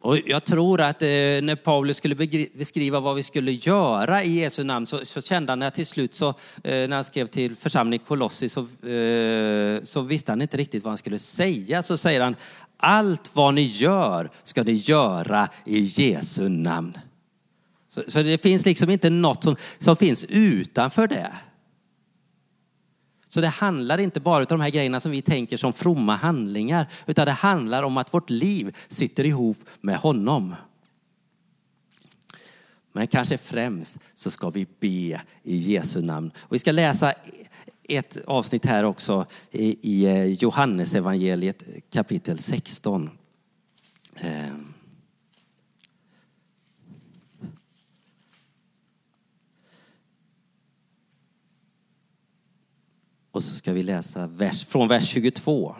och 0.00 0.18
jag 0.26 0.44
tror 0.44 0.80
att 0.80 1.02
eh, 1.02 1.08
när 1.08 1.56
Paulus 1.56 1.96
skulle 1.96 2.14
beskriva 2.54 3.00
vad 3.00 3.16
vi 3.16 3.22
skulle 3.22 3.52
göra 3.52 4.24
i 4.24 4.40
Jesu 4.40 4.64
namn 4.64 4.86
så, 4.86 4.98
så 5.04 5.22
kände 5.22 5.52
han 5.52 5.62
att 5.62 5.74
till 5.74 5.86
slut 5.86 6.14
så, 6.14 6.28
eh, 6.28 6.34
när 6.64 6.94
han 6.94 7.04
skrev 7.04 7.26
till 7.26 7.56
församlingen 7.56 8.04
Kolossi 8.06 8.48
så, 8.48 8.60
eh, 8.88 9.82
så 9.82 10.00
visste 10.00 10.32
han 10.32 10.42
inte 10.42 10.56
riktigt 10.56 10.84
vad 10.84 10.90
han 10.90 10.98
skulle 10.98 11.18
säga. 11.18 11.82
Så 11.82 11.96
säger 11.96 12.20
han, 12.20 12.36
allt 12.76 13.36
vad 13.36 13.54
ni 13.54 13.62
gör 13.62 14.30
ska 14.42 14.62
ni 14.62 14.72
göra 14.72 15.48
i 15.64 15.78
Jesu 15.80 16.48
namn. 16.48 16.98
Så, 17.88 18.02
så 18.08 18.22
det 18.22 18.42
finns 18.42 18.64
liksom 18.64 18.90
inte 18.90 19.10
något 19.10 19.44
som, 19.44 19.56
som 19.78 19.96
finns 19.96 20.24
utanför 20.24 21.06
det. 21.06 21.32
Så 23.28 23.40
det 23.40 23.48
handlar 23.48 23.98
inte 23.98 24.20
bara 24.20 24.38
om 24.38 24.46
de 24.48 24.60
här 24.60 24.70
grejerna 24.70 25.00
som 25.00 25.10
vi 25.10 25.22
tänker 25.22 25.56
som 25.56 25.72
fromma 25.72 26.16
handlingar, 26.16 26.86
utan 27.06 27.26
det 27.26 27.32
handlar 27.32 27.82
om 27.82 27.96
att 27.96 28.14
vårt 28.14 28.30
liv 28.30 28.76
sitter 28.88 29.24
ihop 29.24 29.58
med 29.80 29.96
honom. 29.96 30.54
Men 32.92 33.06
kanske 33.06 33.38
främst 33.38 33.98
så 34.14 34.30
ska 34.30 34.50
vi 34.50 34.66
be 34.80 35.20
i 35.42 35.56
Jesu 35.56 36.02
namn. 36.02 36.30
Och 36.38 36.54
vi 36.54 36.58
ska 36.58 36.72
läsa 36.72 37.12
ett 37.88 38.16
avsnitt 38.26 38.66
här 38.66 38.84
också 38.84 39.26
i 39.50 40.06
eh, 40.06 40.24
Johannesevangeliet 40.24 41.62
kapitel 41.92 42.38
16. 42.38 43.10
Och 53.30 53.44
så 53.44 53.54
ska 53.54 53.72
vi 53.72 53.82
läsa 53.82 54.26
vers, 54.26 54.64
från 54.64 54.88
vers 54.88 55.08
22. 55.08 55.76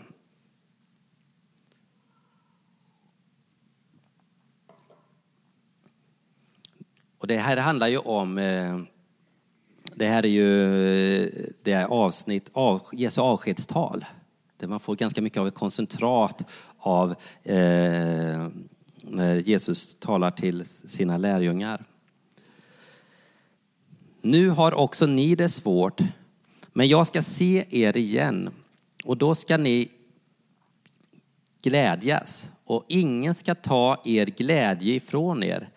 Och 7.19 7.27
det 7.27 7.37
här 7.37 7.57
handlar 7.57 7.89
ju 7.89 7.99
om, 7.99 8.39
eh, 8.39 8.79
det 9.95 10.07
här 10.07 10.27
är 10.27 10.29
ju 10.29 10.63
eh, 11.23 11.31
det 11.63 11.73
är 11.73 11.85
avsnitt, 11.85 12.51
Jesu 12.93 13.21
avskedstal. 13.21 14.05
Där 14.57 14.69
man 14.69 14.81
får 14.81 14.97
ganska 14.97 15.23
mycket 15.23 15.41
av 15.41 15.49
ett 15.49 15.55
koncentrat 15.55 16.45
av 16.79 17.11
eh, 17.43 18.49
när 19.03 19.37
Jesus 19.37 19.95
talar 19.95 20.31
till 20.31 20.65
sina 20.67 21.17
lärjungar. 21.17 21.85
Nu 24.23 24.49
har 24.49 24.75
också 24.75 25.07
ni 25.07 25.35
det 25.35 25.49
svårt 25.49 26.01
men 26.79 26.89
jag 26.89 27.07
ska 27.07 27.23
se 27.23 27.65
er 27.71 27.97
igen 27.97 28.51
och 29.05 29.17
då 29.17 29.35
ska 29.35 29.57
ni 29.57 29.89
glädjas 31.63 32.51
och 32.65 32.85
ingen 32.89 33.35
ska 33.35 33.55
ta 33.55 34.03
er 34.05 34.27
glädje 34.27 34.95
ifrån 34.95 35.43
er. 35.43 35.69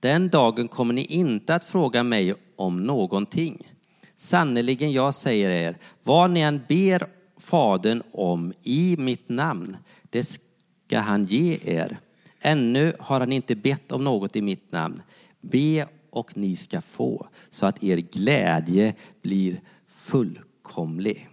Den 0.00 0.28
dagen 0.28 0.68
kommer 0.68 0.94
ni 0.94 1.04
inte 1.04 1.54
att 1.54 1.64
fråga 1.64 2.02
mig 2.02 2.34
om 2.56 2.84
någonting. 2.84 3.72
Sannerligen, 4.16 4.92
jag 4.92 5.14
säger 5.14 5.50
er, 5.50 5.76
vad 6.02 6.30
ni 6.30 6.40
än 6.40 6.60
ber 6.68 7.06
Fadern 7.38 8.02
om 8.12 8.52
i 8.62 8.96
mitt 8.98 9.28
namn, 9.28 9.76
det 10.10 10.24
ska 10.24 10.98
han 10.98 11.24
ge 11.24 11.58
er. 11.62 11.98
Ännu 12.40 12.92
har 12.98 13.20
han 13.20 13.32
inte 13.32 13.56
bett 13.56 13.92
om 13.92 14.04
något 14.04 14.36
i 14.36 14.42
mitt 14.42 14.72
namn. 14.72 15.02
Be 15.40 15.86
och 16.10 16.36
ni 16.36 16.56
ska 16.56 16.80
få, 16.80 17.26
så 17.50 17.66
att 17.66 17.84
er 17.84 17.96
glädje 17.96 18.94
blir 19.22 19.60
fullkomlig. 20.06 21.28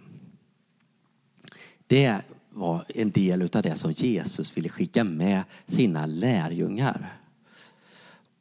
Det 1.86 2.18
var 2.50 2.84
en 2.88 3.10
del 3.10 3.42
av 3.42 3.62
det 3.62 3.76
som 3.76 3.92
Jesus 3.92 4.56
ville 4.56 4.68
skicka 4.68 5.04
med 5.04 5.42
sina 5.66 6.06
lärjungar. 6.06 7.12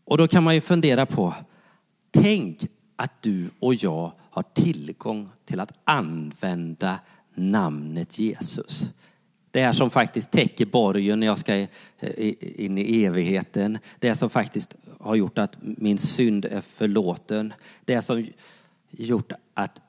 Och 0.06 0.18
då 0.18 0.28
kan 0.28 0.44
man 0.44 0.56
ju 0.56 0.62
fundera 0.62 1.06
på, 1.06 1.34
tänk 2.12 2.66
att 2.96 3.22
du 3.22 3.50
och 3.60 3.76
jag 3.76 4.12
har 4.30 4.44
tillgång 4.44 5.30
till 5.46 5.60
att 5.60 5.80
använda 5.84 7.00
namnet 7.36 8.20
Jesus. 8.20 8.90
Det 9.52 9.62
är 9.62 9.74
som 9.74 9.90
faktiskt 9.90 10.32
täcker 10.32 10.66
borgen 10.66 11.20
när 11.20 11.28
jag 11.28 11.38
ska 11.38 11.56
eh, 11.56 11.68
in 12.40 12.78
i 12.78 13.04
evigheten. 13.04 13.78
Det 14.00 14.16
som 14.16 14.30
faktiskt 14.30 14.76
har 15.00 15.16
gjort 15.16 15.38
att 15.38 15.58
min 15.60 15.98
synd 15.98 16.46
är 16.46 16.62
förlåten. 16.62 17.54
Det 17.86 18.02
som 18.02 18.28
gjort 18.98 19.32
att, 19.54 19.82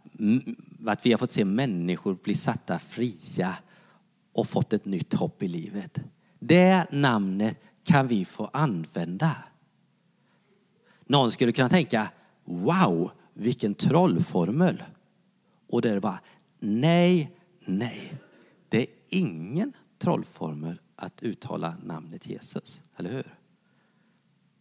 att 0.86 1.06
vi 1.06 1.10
har 1.12 1.18
fått 1.18 1.30
se 1.30 1.44
människor 1.44 2.18
bli 2.22 2.34
satta 2.34 2.78
fria 2.78 3.56
och 4.32 4.46
fått 4.46 4.72
ett 4.72 4.84
nytt 4.84 5.14
hopp 5.14 5.42
i 5.42 5.48
livet. 5.48 5.98
Det 6.38 6.92
namnet 6.92 7.60
kan 7.84 8.08
vi 8.08 8.24
få 8.24 8.50
använda. 8.52 9.36
Någon 11.06 11.30
skulle 11.30 11.52
kunna 11.52 11.68
tänka, 11.68 12.10
wow, 12.44 13.10
vilken 13.34 13.74
trollformel. 13.74 14.82
Och 15.68 15.82
det 15.82 15.90
är 15.90 16.00
bara, 16.00 16.20
nej, 16.58 17.30
nej. 17.64 18.12
Det 18.68 18.80
är 18.80 18.86
ingen 19.08 19.72
trollformel 19.98 20.80
att 20.96 21.22
uttala 21.22 21.76
namnet 21.84 22.26
Jesus, 22.26 22.82
eller 22.96 23.12
hur? 23.12 23.33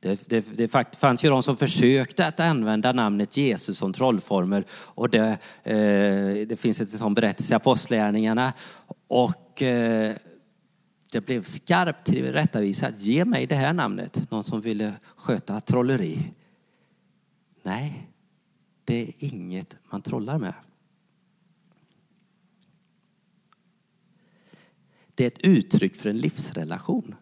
Det, 0.04 0.30
det, 0.30 0.42
det 0.58 0.96
fanns 0.98 1.26
ju 1.26 1.30
de 1.30 1.44
som 1.44 1.58
försökte 1.58 2.28
att 2.28 2.40
använda 2.40 2.92
namnet 2.92 3.38
Jesus 3.38 3.78
som 3.78 3.94
trollformel 3.94 4.66
och 4.72 5.10
det, 5.10 5.38
eh, 5.64 6.48
det 6.48 6.60
finns 6.60 6.82
en 6.82 6.88
sån 6.88 7.14
berättelse 7.14 7.54
i 7.54 7.56
Apostlagärningarna 7.56 8.54
och 9.08 9.62
eh, 9.62 10.16
det 11.12 11.22
blev 11.22 11.44
skarpt 11.44 12.06
tillrättavisat. 12.06 13.00
Ge 13.00 13.26
mig 13.26 13.48
det 13.48 13.56
här 13.56 13.74
namnet. 13.74 14.32
Någon 14.32 14.44
som 14.44 14.62
ville 14.62 14.94
sköta 15.16 15.60
trolleri. 15.60 16.34
Nej, 17.64 18.10
det 18.86 19.02
är 19.02 19.14
inget 19.18 19.78
man 19.92 20.02
trollar 20.02 20.38
med. 20.38 20.54
Det 25.16 25.24
är 25.24 25.28
ett 25.28 25.40
uttryck 25.40 25.96
för 25.96 26.10
en 26.10 26.18
livsrelation. 26.18 27.16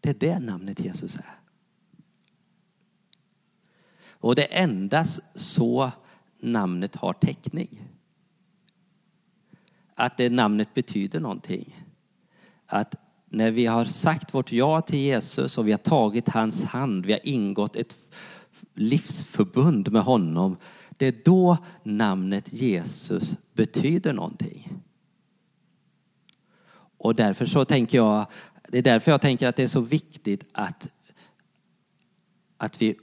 Det 0.00 0.10
är 0.10 0.14
det 0.14 0.38
namnet 0.38 0.80
Jesus 0.80 1.16
är. 1.16 1.37
Och 4.20 4.34
det 4.34 4.54
är 4.54 4.62
endast 4.62 5.20
så 5.34 5.92
namnet 6.40 6.96
har 6.96 7.12
täckning. 7.12 7.82
Att 9.94 10.16
det 10.16 10.30
namnet 10.30 10.74
betyder 10.74 11.20
någonting. 11.20 11.76
Att 12.66 12.94
när 13.30 13.50
vi 13.50 13.66
har 13.66 13.84
sagt 13.84 14.34
vårt 14.34 14.52
ja 14.52 14.80
till 14.80 14.98
Jesus 14.98 15.58
och 15.58 15.68
vi 15.68 15.70
har 15.70 15.78
tagit 15.78 16.28
hans 16.28 16.64
hand, 16.64 17.06
vi 17.06 17.12
har 17.12 17.26
ingått 17.26 17.76
ett 17.76 17.96
livsförbund 18.74 19.92
med 19.92 20.02
honom. 20.02 20.56
Det 20.90 21.06
är 21.06 21.14
då 21.24 21.56
namnet 21.82 22.52
Jesus 22.52 23.36
betyder 23.52 24.12
någonting. 24.12 24.72
Och 26.98 27.14
därför 27.14 27.46
så 27.46 27.64
tänker 27.64 27.98
jag, 27.98 28.26
det 28.68 28.78
är 28.78 28.82
därför 28.82 29.10
jag 29.10 29.20
tänker 29.20 29.48
att 29.48 29.56
det 29.56 29.62
är 29.62 29.68
så 29.68 29.80
viktigt 29.80 30.44
att, 30.52 30.88
att 32.56 32.82
vi 32.82 32.96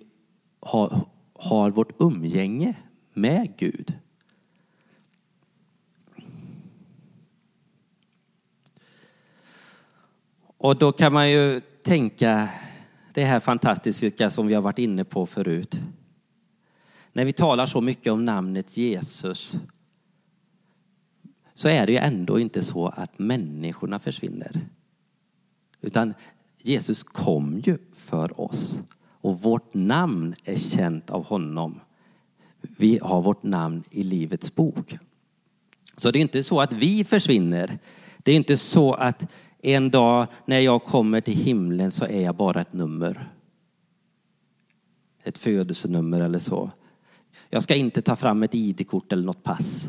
har, 0.66 1.06
har 1.34 1.72
vårt 1.72 2.02
umgänge 2.02 2.76
med 3.14 3.58
Gud. 3.58 3.94
Och 10.58 10.78
då 10.78 10.92
kan 10.92 11.14
man 11.14 11.32
ju 11.32 11.62
tänka 11.84 12.50
det 13.14 13.24
här 13.24 13.40
fantastiska 13.40 14.30
som 14.30 14.48
vi 14.48 14.54
har 14.54 14.62
varit 14.62 14.80
inne 14.80 15.04
på 15.04 15.26
förut. 15.26 15.80
När 17.14 17.26
vi 17.26 17.34
talar 17.34 17.66
så 17.66 17.82
mycket 17.82 18.14
om 18.14 18.26
namnet 18.26 18.78
Jesus 18.78 19.56
så 21.54 21.68
är 21.68 21.86
det 21.86 21.92
ju 21.92 21.98
ändå 21.98 22.40
inte 22.40 22.64
så 22.64 22.88
att 22.88 23.20
människorna 23.20 24.00
försvinner. 24.00 24.62
Utan 25.82 26.14
Jesus 26.58 27.04
kom 27.04 27.62
ju 27.66 27.78
för 27.94 28.42
oss 28.42 28.80
och 29.26 29.42
vårt 29.42 29.74
namn 29.74 30.36
är 30.44 30.56
känt 30.56 31.10
av 31.10 31.26
honom. 31.26 31.80
Vi 32.62 33.00
har 33.02 33.22
vårt 33.22 33.44
namn 33.44 33.84
i 33.92 34.04
Livets 34.04 34.56
bok. 34.56 34.98
Så 35.98 36.12
det 36.12 36.20
är 36.20 36.22
inte 36.22 36.44
så 36.44 36.62
att 36.62 36.74
vi 36.74 37.04
försvinner. 37.04 37.80
Det 38.18 38.32
är 38.32 38.36
inte 38.36 38.58
så 38.58 38.94
att 38.94 39.32
en 39.62 39.92
dag 39.92 40.28
när 40.46 40.60
jag 40.60 40.84
kommer 40.84 41.22
till 41.22 41.38
himlen 41.38 41.92
så 41.92 42.06
är 42.06 42.22
jag 42.22 42.36
bara 42.36 42.62
ett 42.62 42.74
nummer. 42.74 43.30
Ett 45.24 45.38
födelsenummer 45.38 46.22
eller 46.22 46.40
så. 46.40 46.72
Jag 47.50 47.64
ska 47.64 47.76
inte 47.76 48.02
ta 48.02 48.16
fram 48.16 48.44
ett 48.44 48.56
ID-kort 48.56 49.14
eller 49.14 49.26
något 49.26 49.44
pass. 49.44 49.88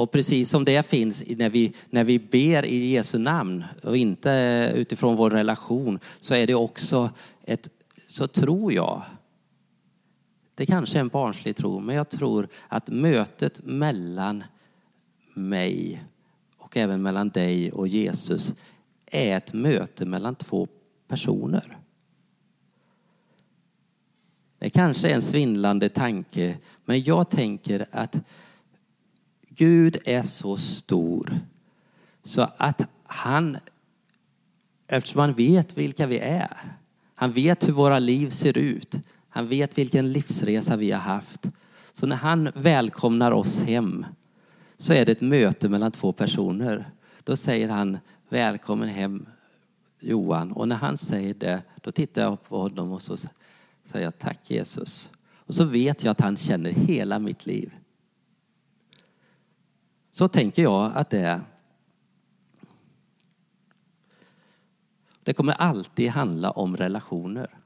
Och 0.00 0.10
precis 0.10 0.50
som 0.50 0.64
det 0.64 0.86
finns 0.86 1.24
när 1.26 1.50
vi, 1.50 1.72
när 1.90 2.04
vi 2.04 2.18
ber 2.18 2.64
i 2.64 2.90
Jesu 2.90 3.18
namn 3.18 3.64
och 3.82 3.96
inte 3.96 4.32
eh, 4.32 4.74
utifrån 4.74 5.16
vår 5.16 5.30
relation 5.30 5.98
så 6.20 6.34
är 6.34 6.46
det 6.46 6.54
också 6.54 7.10
ett, 7.44 7.68
så 8.06 8.26
tror 8.26 8.72
jag, 8.72 9.02
det 10.54 10.66
kanske 10.66 10.98
är 10.98 11.00
en 11.00 11.08
barnslig 11.08 11.56
tro, 11.56 11.80
men 11.80 11.96
jag 11.96 12.08
tror 12.08 12.48
att 12.68 12.88
mötet 12.88 13.60
mellan 13.64 14.44
mig 15.34 16.04
och 16.58 16.76
även 16.76 17.02
mellan 17.02 17.28
dig 17.28 17.72
och 17.72 17.88
Jesus 17.88 18.54
är 19.06 19.36
ett 19.36 19.52
möte 19.52 20.06
mellan 20.06 20.34
två 20.34 20.68
personer. 21.08 21.78
Det 24.58 24.70
kanske 24.70 25.10
är 25.10 25.14
en 25.14 25.22
svindlande 25.22 25.88
tanke, 25.88 26.58
men 26.84 27.02
jag 27.02 27.30
tänker 27.30 27.86
att 27.90 28.16
Gud 29.60 29.98
är 30.04 30.22
så 30.22 30.56
stor 30.56 31.40
så 32.22 32.48
att 32.56 32.82
han, 33.04 33.56
eftersom 34.86 35.20
han 35.20 35.32
vet 35.32 35.78
vilka 35.78 36.06
vi 36.06 36.18
är, 36.18 36.76
han 37.14 37.32
vet 37.32 37.68
hur 37.68 37.72
våra 37.72 37.98
liv 37.98 38.30
ser 38.30 38.58
ut, 38.58 38.94
han 39.28 39.48
vet 39.48 39.78
vilken 39.78 40.12
livsresa 40.12 40.76
vi 40.76 40.90
har 40.90 41.00
haft. 41.00 41.48
Så 41.92 42.06
när 42.06 42.16
han 42.16 42.52
välkomnar 42.54 43.32
oss 43.32 43.62
hem 43.62 44.06
så 44.76 44.92
är 44.92 45.06
det 45.06 45.12
ett 45.12 45.20
möte 45.20 45.68
mellan 45.68 45.92
två 45.92 46.12
personer. 46.12 46.90
Då 47.24 47.36
säger 47.36 47.68
han 47.68 47.98
välkommen 48.28 48.88
hem 48.88 49.26
Johan 49.98 50.52
och 50.52 50.68
när 50.68 50.76
han 50.76 50.96
säger 50.96 51.34
det 51.34 51.62
då 51.82 51.92
tittar 51.92 52.22
jag 52.22 52.42
på 52.48 52.58
honom 52.58 52.92
och 52.92 53.02
så 53.02 53.16
säger 53.16 54.04
jag 54.04 54.18
tack 54.18 54.50
Jesus. 54.50 55.10
Och 55.34 55.54
så 55.54 55.64
vet 55.64 56.04
jag 56.04 56.10
att 56.10 56.20
han 56.20 56.36
känner 56.36 56.70
hela 56.70 57.18
mitt 57.18 57.46
liv. 57.46 57.72
Så 60.10 60.28
tänker 60.28 60.62
jag 60.62 60.92
att 60.94 61.10
det 61.10 61.18
är. 61.18 61.40
Det 65.22 65.32
kommer 65.34 65.52
alltid 65.52 66.10
handla 66.10 66.50
om 66.50 66.76
relationer. 66.76 67.58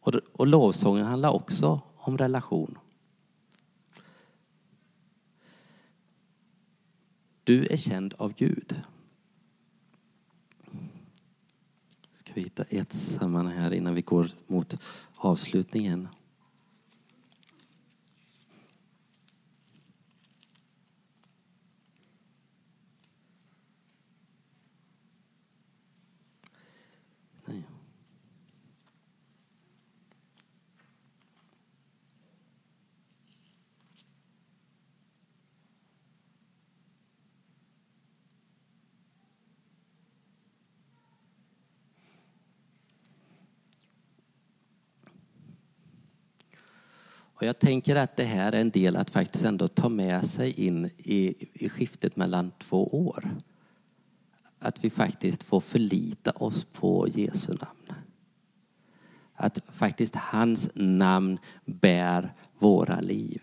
Och, 0.00 0.14
och 0.32 0.46
lovsången 0.46 1.06
handlar 1.06 1.30
också 1.30 1.80
om 1.96 2.18
relation. 2.18 2.78
Du 7.44 7.66
är 7.66 7.76
känd 7.76 8.14
av 8.18 8.34
Gud. 8.34 8.80
Ska 12.12 12.32
vi 12.34 12.40
hitta 12.40 12.62
ett 12.62 12.92
sammanhang 12.92 13.56
här 13.56 13.72
innan 13.72 13.94
vi 13.94 14.02
går 14.02 14.30
mot 14.46 14.82
avslutningen. 15.16 16.08
Och 47.42 47.48
jag 47.48 47.58
tänker 47.58 47.96
att 47.96 48.16
det 48.16 48.24
här 48.24 48.52
är 48.52 48.60
en 48.60 48.70
del 48.70 48.96
att 48.96 49.10
faktiskt 49.10 49.44
ändå 49.44 49.68
ta 49.68 49.88
med 49.88 50.26
sig 50.26 50.66
in 50.66 50.90
i, 50.96 51.34
i 51.52 51.68
skiftet 51.68 52.16
mellan 52.16 52.50
två 52.58 53.06
år. 53.06 53.36
Att 54.58 54.84
vi 54.84 54.90
faktiskt 54.90 55.42
får 55.42 55.60
förlita 55.60 56.30
oss 56.30 56.64
på 56.64 57.08
Jesu 57.08 57.52
namn. 57.52 58.00
att 59.34 59.58
faktiskt 59.72 60.14
hans 60.14 60.70
namn 60.74 61.38
bär 61.64 62.34
våra 62.58 63.00
liv. 63.00 63.42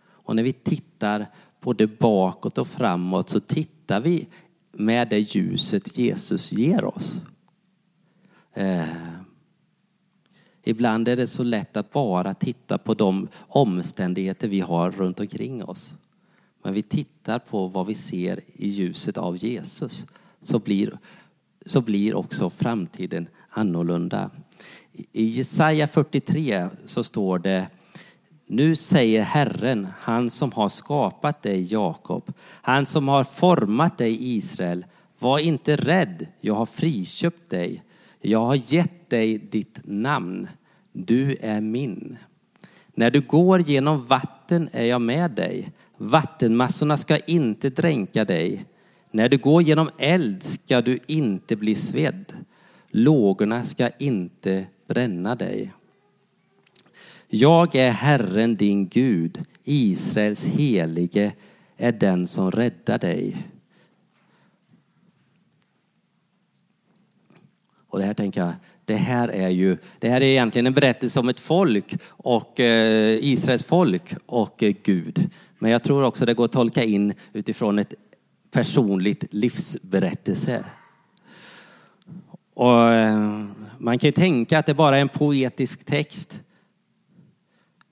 Och 0.00 0.36
när 0.36 0.42
vi 0.42 0.52
tittar 0.52 1.26
både 1.60 1.86
bakåt 1.86 2.58
och 2.58 2.68
framåt 2.68 3.30
så 3.30 3.40
tittar 3.40 4.00
vi 4.00 4.28
med 4.72 5.08
det 5.08 5.18
ljuset 5.18 5.98
Jesus 5.98 6.52
ger 6.52 6.84
oss. 6.84 7.20
Eh, 8.54 9.17
ibland 10.68 11.08
är 11.08 11.16
det 11.16 11.26
så 11.26 11.42
lätt 11.42 11.76
att 11.76 11.90
bara 11.90 12.34
titta 12.34 12.78
på 12.78 12.94
de 12.94 13.28
omständigheter 13.48 14.48
vi 14.48 14.60
har 14.60 14.90
runt 14.90 15.20
omkring 15.20 15.64
oss. 15.64 15.94
Men 16.62 16.74
vi 16.74 16.82
tittar 16.82 17.38
på 17.38 17.66
vad 17.66 17.86
vi 17.86 17.94
ser 17.94 18.40
i 18.54 18.68
ljuset 18.68 19.18
av 19.18 19.44
Jesus 19.44 20.06
så 20.40 20.58
blir, 20.58 20.98
så 21.66 21.80
blir 21.80 22.14
också 22.14 22.50
framtiden 22.50 23.28
annorlunda. 23.50 24.30
I 25.12 25.24
Jesaja 25.24 25.88
43 25.88 26.68
så 26.84 27.04
står 27.04 27.38
det 27.38 27.66
nu 28.50 28.76
säger 28.76 29.22
Herren, 29.22 29.88
han 30.00 30.30
som 30.30 30.52
har 30.52 30.68
skapat 30.68 31.42
dig 31.42 31.72
Jakob, 31.72 32.32
han 32.62 32.86
som 32.86 33.08
har 33.08 33.24
format 33.24 33.98
dig 33.98 34.36
Israel. 34.36 34.84
Var 35.18 35.38
inte 35.38 35.76
rädd, 35.76 36.26
jag 36.40 36.54
har 36.54 36.66
friköpt 36.66 37.50
dig. 37.50 37.82
Jag 38.20 38.46
har 38.46 38.74
gett 38.74 39.10
dig 39.10 39.38
ditt 39.38 39.80
namn. 39.84 40.48
Du 41.06 41.36
är 41.40 41.60
min. 41.60 42.18
När 42.94 43.10
du 43.10 43.20
går 43.20 43.60
genom 43.60 44.06
vatten 44.06 44.68
är 44.72 44.84
jag 44.84 45.00
med 45.00 45.30
dig. 45.30 45.72
Vattenmassorna 45.96 46.96
ska 46.96 47.16
inte 47.16 47.70
dränka 47.70 48.24
dig. 48.24 48.64
När 49.10 49.28
du 49.28 49.38
går 49.38 49.62
genom 49.62 49.90
eld 49.98 50.42
ska 50.42 50.80
du 50.80 50.98
inte 51.06 51.56
bli 51.56 51.74
svedd. 51.74 52.32
Lågorna 52.90 53.64
ska 53.64 53.88
inte 53.98 54.66
bränna 54.86 55.34
dig. 55.34 55.72
Jag 57.28 57.74
är 57.74 57.90
Herren 57.90 58.54
din 58.54 58.88
Gud, 58.88 59.40
Israels 59.64 60.46
helige 60.46 61.32
är 61.76 61.92
den 61.92 62.26
som 62.26 62.50
räddar 62.50 62.98
dig. 62.98 63.46
Och 67.88 67.98
det 67.98 68.04
här 68.04 68.14
tänker 68.14 68.40
jag, 68.40 68.52
det 68.88 68.96
här 68.96 69.28
är 69.28 69.48
ju, 69.48 69.76
det 69.98 70.08
här 70.08 70.20
är 70.20 70.26
egentligen 70.26 70.66
en 70.66 70.74
berättelse 70.74 71.20
om 71.20 71.28
ett 71.28 71.40
folk 71.40 71.96
och 72.08 72.60
eh, 72.60 73.18
Israels 73.22 73.64
folk 73.64 74.14
och 74.26 74.62
eh, 74.62 74.74
Gud. 74.82 75.30
Men 75.58 75.70
jag 75.70 75.82
tror 75.82 76.02
också 76.02 76.26
det 76.26 76.34
går 76.34 76.44
att 76.44 76.52
tolka 76.52 76.84
in 76.84 77.14
utifrån 77.32 77.78
ett 77.78 77.94
personligt 78.50 79.24
livsberättelse. 79.30 80.64
Och 82.54 82.92
eh, 82.92 83.44
man 83.78 83.98
kan 83.98 84.08
ju 84.08 84.12
tänka 84.12 84.58
att 84.58 84.66
det 84.66 84.74
bara 84.74 84.96
är 84.96 85.00
en 85.00 85.08
poetisk 85.08 85.84
text. 85.84 86.42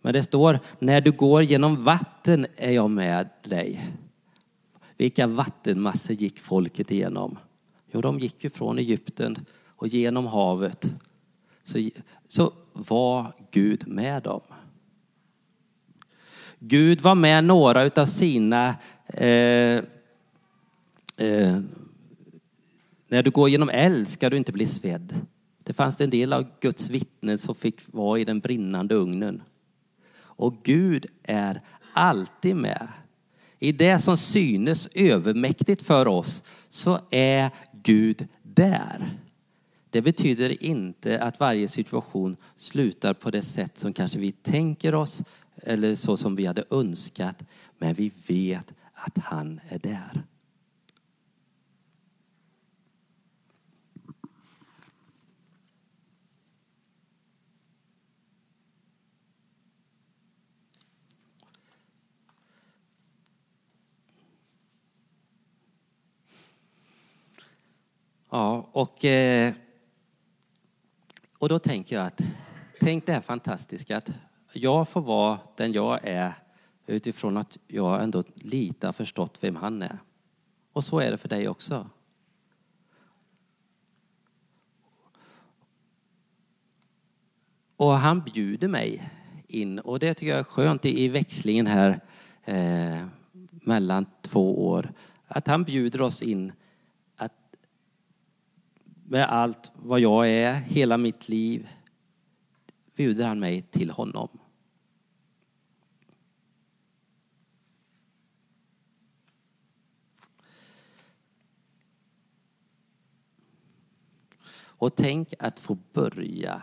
Men 0.02 0.12
det 0.12 0.22
står, 0.22 0.58
när 0.78 1.00
du 1.00 1.12
går 1.12 1.42
genom 1.42 1.84
vatten 1.84 2.46
är 2.56 2.72
jag 2.72 2.90
med 2.90 3.28
dig. 3.44 3.90
Vilka 4.96 5.26
vattenmassor 5.26 6.16
gick 6.16 6.38
folket 6.38 6.90
igenom? 6.90 7.38
Jo, 7.92 8.00
de 8.00 8.18
gick 8.18 8.44
ju 8.44 8.50
från 8.50 8.78
Egypten 8.78 9.38
och 9.76 9.88
genom 9.88 10.26
havet. 10.26 10.90
Så, 11.62 11.90
så 12.28 12.52
var 12.72 13.32
Gud 13.50 13.88
med 13.88 14.22
dem. 14.22 14.40
Gud 16.58 17.00
var 17.00 17.14
med 17.14 17.44
några 17.44 17.84
utav 17.84 18.06
sina 18.06 18.76
eh, 19.06 19.80
eh, 21.16 21.60
när 23.08 23.22
du 23.22 23.30
går 23.30 23.48
genom 23.48 23.68
eld 23.68 24.08
ska 24.08 24.30
du 24.30 24.36
inte 24.36 24.52
bli 24.52 24.66
svedd. 24.66 25.20
Det 25.62 25.72
fanns 25.72 26.00
en 26.00 26.10
del 26.10 26.32
av 26.32 26.46
Guds 26.60 26.90
vittnen 26.90 27.38
som 27.38 27.54
fick 27.54 27.80
vara 27.86 28.18
i 28.18 28.24
den 28.24 28.40
brinnande 28.40 28.94
ugnen. 28.94 29.42
Och 30.18 30.54
Gud 30.62 31.06
är 31.22 31.60
alltid 31.92 32.56
med. 32.56 32.88
I 33.58 33.72
det 33.72 33.98
som 33.98 34.16
synes 34.16 34.88
övermäktigt 34.94 35.82
för 35.82 36.08
oss 36.08 36.42
så 36.68 36.98
är 37.10 37.50
Gud 37.72 38.28
där. 38.42 39.18
Det 39.96 40.02
betyder 40.02 40.64
inte 40.64 41.20
att 41.20 41.40
varje 41.40 41.68
situation 41.68 42.36
slutar 42.56 43.14
på 43.14 43.30
det 43.30 43.42
sätt 43.42 43.78
som 43.78 43.92
kanske 43.92 44.18
vi 44.18 44.32
tänker 44.32 44.94
oss 44.94 45.22
eller 45.62 45.94
så 45.94 46.16
som 46.16 46.36
vi 46.36 46.46
hade 46.46 46.64
önskat. 46.70 47.44
Men 47.78 47.94
vi 47.94 48.12
vet 48.26 48.74
att 48.94 49.18
han 49.18 49.60
är 49.68 49.78
där. 49.78 50.22
Ja, 68.30 68.68
och, 68.72 69.04
eh, 69.04 69.54
och 71.46 71.50
då 71.50 71.58
tänker 71.58 71.96
jag 71.96 72.06
att, 72.06 72.20
tänk 72.80 73.06
det 73.06 73.12
här 73.12 73.20
fantastiska 73.20 73.96
att 73.96 74.10
jag 74.52 74.88
får 74.88 75.00
vara 75.00 75.38
den 75.56 75.72
jag 75.72 76.00
är 76.02 76.32
utifrån 76.86 77.36
att 77.36 77.58
jag 77.66 78.02
ändå 78.02 78.24
lite 78.34 78.86
har 78.86 78.92
förstått 78.92 79.38
vem 79.40 79.56
han 79.56 79.82
är. 79.82 79.98
Och 80.72 80.84
så 80.84 81.00
är 81.00 81.10
det 81.10 81.18
för 81.18 81.28
dig 81.28 81.48
också. 81.48 81.90
Och 87.76 87.92
han 87.92 88.20
bjuder 88.20 88.68
mig 88.68 89.10
in 89.48 89.78
och 89.78 89.98
det 89.98 90.14
tycker 90.14 90.30
jag 90.30 90.40
är 90.40 90.44
skönt 90.44 90.84
i 90.84 91.08
växlingen 91.08 91.66
här 91.66 92.00
eh, 92.44 93.06
mellan 93.50 94.06
två 94.22 94.68
år. 94.68 94.92
Att 95.28 95.46
han 95.46 95.64
bjuder 95.64 96.00
oss 96.00 96.22
in 96.22 96.52
med 99.08 99.32
allt 99.32 99.72
vad 99.74 100.00
jag 100.00 100.30
är, 100.30 100.54
hela 100.54 100.98
mitt 100.98 101.28
liv, 101.28 101.68
bjuder 102.96 103.26
han 103.26 103.40
mig 103.40 103.62
till 103.62 103.90
honom. 103.90 104.28
Och 114.78 114.96
tänk 114.96 115.34
att 115.38 115.60
få 115.60 115.78
börja 115.92 116.62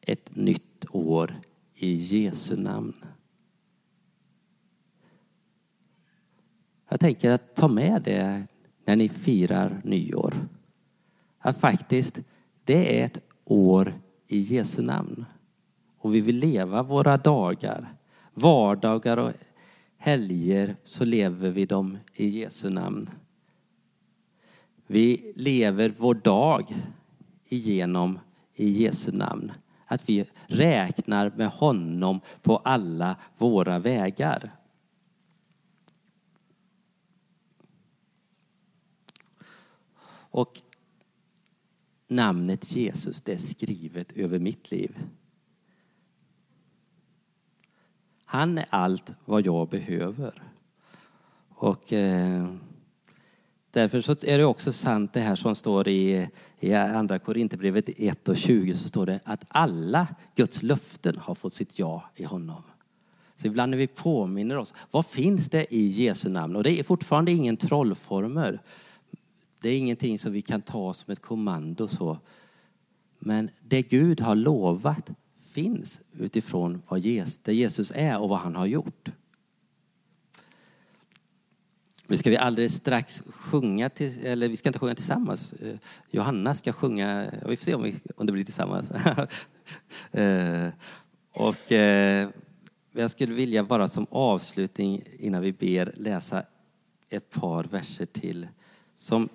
ett 0.00 0.36
nytt 0.36 0.84
år 0.90 1.40
i 1.74 1.94
Jesu 1.94 2.56
namn. 2.56 2.96
Jag 6.88 7.00
tänker 7.00 7.30
att 7.30 7.54
ta 7.54 7.68
med 7.68 8.02
det 8.02 8.46
när 8.84 8.96
ni 8.96 9.08
firar 9.08 9.80
nyår 9.84 10.48
att 11.38 11.60
faktiskt 11.60 12.20
det 12.64 13.00
är 13.00 13.06
ett 13.06 13.18
år 13.44 14.00
i 14.26 14.38
Jesu 14.38 14.82
namn. 14.82 15.24
Och 15.98 16.14
vi 16.14 16.20
vill 16.20 16.38
leva 16.38 16.82
våra 16.82 17.16
dagar, 17.16 17.88
vardagar 18.34 19.16
och 19.16 19.32
helger 19.96 20.76
så 20.84 21.04
lever 21.04 21.50
vi 21.50 21.66
dem 21.66 21.98
i 22.14 22.28
Jesu 22.28 22.70
namn. 22.70 23.10
Vi 24.86 25.32
lever 25.36 25.94
vår 25.98 26.14
dag 26.14 26.76
igenom 27.48 28.18
i 28.54 28.68
Jesu 28.68 29.12
namn. 29.12 29.52
Att 29.86 30.08
vi 30.08 30.24
räknar 30.46 31.32
med 31.36 31.48
honom 31.48 32.20
på 32.42 32.56
alla 32.56 33.16
våra 33.38 33.78
vägar. 33.78 34.50
Och 40.30 40.62
namnet 42.08 42.72
Jesus, 42.72 43.20
det 43.20 43.32
är 43.32 43.38
skrivet 43.38 44.12
över 44.12 44.38
mitt 44.38 44.70
liv. 44.70 44.98
Han 48.24 48.58
är 48.58 48.66
allt 48.70 49.14
vad 49.24 49.46
jag 49.46 49.68
behöver. 49.68 50.42
Och 51.48 51.92
eh, 51.92 52.48
därför 53.70 54.00
så 54.00 54.12
är 54.12 54.38
det 54.38 54.44
också 54.44 54.72
sant 54.72 55.12
det 55.12 55.20
här 55.20 55.34
som 55.34 55.54
står 55.54 55.88
i, 55.88 56.28
i 56.60 56.74
andra 56.74 57.18
Korinthierbrevet 57.18 57.88
1 57.96 58.28
och 58.28 58.36
20 58.36 58.74
så 58.74 58.88
står 58.88 59.06
det 59.06 59.20
att 59.24 59.44
alla 59.48 60.06
Guds 60.34 60.62
löften 60.62 61.18
har 61.18 61.34
fått 61.34 61.52
sitt 61.52 61.78
ja 61.78 62.10
i 62.16 62.24
honom. 62.24 62.62
Så 63.36 63.46
ibland 63.46 63.70
när 63.70 63.78
vi 63.78 63.86
påminner 63.86 64.56
oss, 64.56 64.74
vad 64.90 65.06
finns 65.06 65.48
det 65.48 65.74
i 65.74 65.86
Jesu 65.86 66.28
namn? 66.28 66.56
Och 66.56 66.62
det 66.62 66.80
är 66.80 66.84
fortfarande 66.84 67.32
ingen 67.32 67.56
trollformel. 67.56 68.58
Det 69.60 69.68
är 69.68 69.78
ingenting 69.78 70.18
som 70.18 70.32
vi 70.32 70.42
kan 70.42 70.62
ta 70.62 70.94
som 70.94 71.12
ett 71.12 71.22
kommando 71.22 71.88
så. 71.88 72.18
Men 73.18 73.50
det 73.60 73.82
Gud 73.82 74.20
har 74.20 74.34
lovat 74.34 75.10
finns 75.40 76.00
utifrån 76.12 76.82
vad 76.88 77.00
Jesus, 77.00 77.38
det 77.38 77.54
Jesus 77.54 77.92
är 77.94 78.20
och 78.20 78.28
vad 78.28 78.38
han 78.38 78.56
har 78.56 78.66
gjort. 78.66 79.10
Nu 82.06 82.16
ska 82.16 82.30
vi 82.30 82.36
alldeles 82.36 82.74
strax 82.74 83.22
sjunga, 83.26 83.88
till, 83.88 84.26
eller 84.26 84.48
vi 84.48 84.56
ska 84.56 84.68
inte 84.68 84.78
sjunga 84.78 84.94
tillsammans. 84.94 85.52
Eh, 85.52 85.76
Johanna 86.10 86.54
ska 86.54 86.72
sjunga, 86.72 87.30
vi 87.46 87.56
får 87.56 87.64
se 87.64 87.74
om, 87.74 87.82
vi, 87.82 87.94
om 88.16 88.26
det 88.26 88.32
blir 88.32 88.44
tillsammans. 88.44 88.92
Eh, 90.12 90.68
och 91.32 91.72
eh, 91.72 92.28
jag 92.92 93.10
skulle 93.10 93.34
vilja 93.34 93.64
bara 93.64 93.88
som 93.88 94.06
avslutning 94.10 95.02
innan 95.18 95.42
vi 95.42 95.52
ber 95.52 95.92
läsa 95.96 96.42
ett 97.10 97.30
par 97.30 97.64
verser 97.64 98.06
till 98.06 98.48
som, 98.96 99.28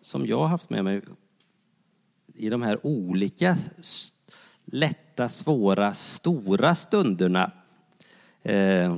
som 0.00 0.26
jag 0.26 0.38
har 0.38 0.46
haft 0.46 0.70
med 0.70 0.84
mig 0.84 1.02
i 2.34 2.48
de 2.48 2.62
här 2.62 2.86
olika 2.86 3.56
lätta, 4.64 5.28
svåra, 5.28 5.94
stora 5.94 6.74
stunderna. 6.74 7.52
Eh, 8.42 8.96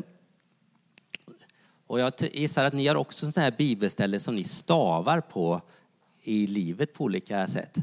och 1.87 2.01
jag 2.01 2.13
gissar 2.33 2.65
att 2.65 2.73
ni 2.73 2.87
har 2.87 2.95
också 2.95 3.33
sådana 3.33 3.45
här 3.45 3.57
bibelställen 3.59 4.21
som 4.21 4.35
ni 4.35 4.45
stavar 4.45 5.21
på 5.21 5.61
i 6.23 6.47
livet 6.47 6.95
på 6.95 7.05
olika 7.05 7.49
sätt. 7.49 7.79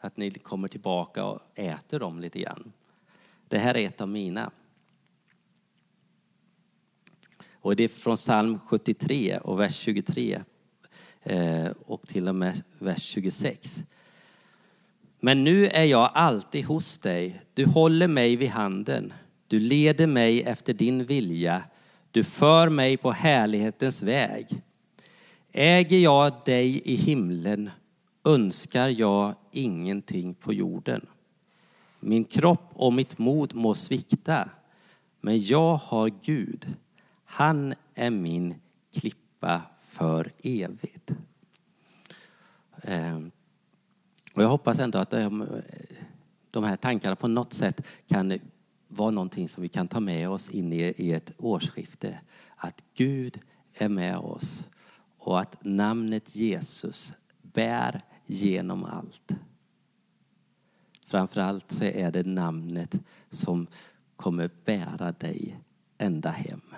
Att 0.00 0.16
ni 0.16 0.30
kommer 0.30 0.68
tillbaka 0.68 1.24
och 1.24 1.40
äter 1.54 1.98
dem 1.98 2.20
lite 2.20 2.38
grann. 2.38 2.72
Det 3.48 3.58
här 3.58 3.76
är 3.76 3.86
ett 3.86 4.00
av 4.00 4.08
mina. 4.08 4.50
Och 7.52 7.76
det 7.76 7.84
är 7.84 7.88
från 7.88 8.16
psalm 8.16 8.58
73 8.58 9.38
och 9.38 9.60
vers 9.60 9.76
23 9.76 10.42
Eh, 11.22 11.70
och 11.86 12.02
till 12.02 12.28
och 12.28 12.34
med 12.34 12.62
vers 12.78 13.02
26. 13.02 13.82
Men 15.20 15.44
nu 15.44 15.66
är 15.66 15.84
jag 15.84 16.10
alltid 16.14 16.64
hos 16.64 16.98
dig. 16.98 17.40
Du 17.54 17.66
håller 17.66 18.08
mig 18.08 18.36
vid 18.36 18.50
handen. 18.50 19.12
Du 19.46 19.60
leder 19.60 20.06
mig 20.06 20.42
efter 20.42 20.72
din 20.72 21.04
vilja. 21.04 21.62
Du 22.10 22.24
för 22.24 22.68
mig 22.68 22.96
på 22.96 23.12
härlighetens 23.12 24.02
väg. 24.02 24.62
Äger 25.52 25.98
jag 25.98 26.32
dig 26.44 26.82
i 26.84 26.94
himlen 26.94 27.70
önskar 28.24 28.88
jag 28.88 29.34
ingenting 29.52 30.34
på 30.34 30.52
jorden. 30.52 31.06
Min 32.00 32.24
kropp 32.24 32.70
och 32.72 32.92
mitt 32.92 33.18
mod 33.18 33.54
må 33.54 33.74
svikta, 33.74 34.48
men 35.20 35.40
jag 35.40 35.76
har 35.76 36.10
Gud. 36.24 36.74
Han 37.24 37.74
är 37.94 38.10
min 38.10 38.54
klippa 38.94 39.62
för 39.90 40.32
evigt. 40.42 41.10
Ehm, 42.82 43.30
och 44.34 44.42
jag 44.42 44.48
hoppas 44.48 44.78
ändå 44.78 44.98
att 44.98 45.12
ehm, 45.12 45.44
de 46.50 46.64
här 46.64 46.76
tankarna 46.76 47.16
på 47.16 47.28
något 47.28 47.52
sätt 47.52 47.86
kan 48.06 48.38
vara 48.88 49.10
någonting 49.10 49.48
som 49.48 49.62
vi 49.62 49.68
kan 49.68 49.88
ta 49.88 50.00
med 50.00 50.28
oss 50.28 50.50
in 50.50 50.72
i 50.72 51.10
ett 51.10 51.32
årsskifte. 51.38 52.20
Att 52.56 52.84
Gud 52.94 53.40
är 53.74 53.88
med 53.88 54.16
oss 54.16 54.66
och 55.18 55.40
att 55.40 55.64
namnet 55.64 56.36
Jesus 56.36 57.14
bär 57.42 58.00
genom 58.26 58.84
allt. 58.84 59.32
Framförallt 61.06 61.72
så 61.72 61.84
är 61.84 62.10
det 62.10 62.26
namnet 62.26 63.00
som 63.30 63.66
kommer 64.16 64.50
bära 64.64 65.12
dig 65.12 65.60
ända 65.98 66.30
hem. 66.30 66.69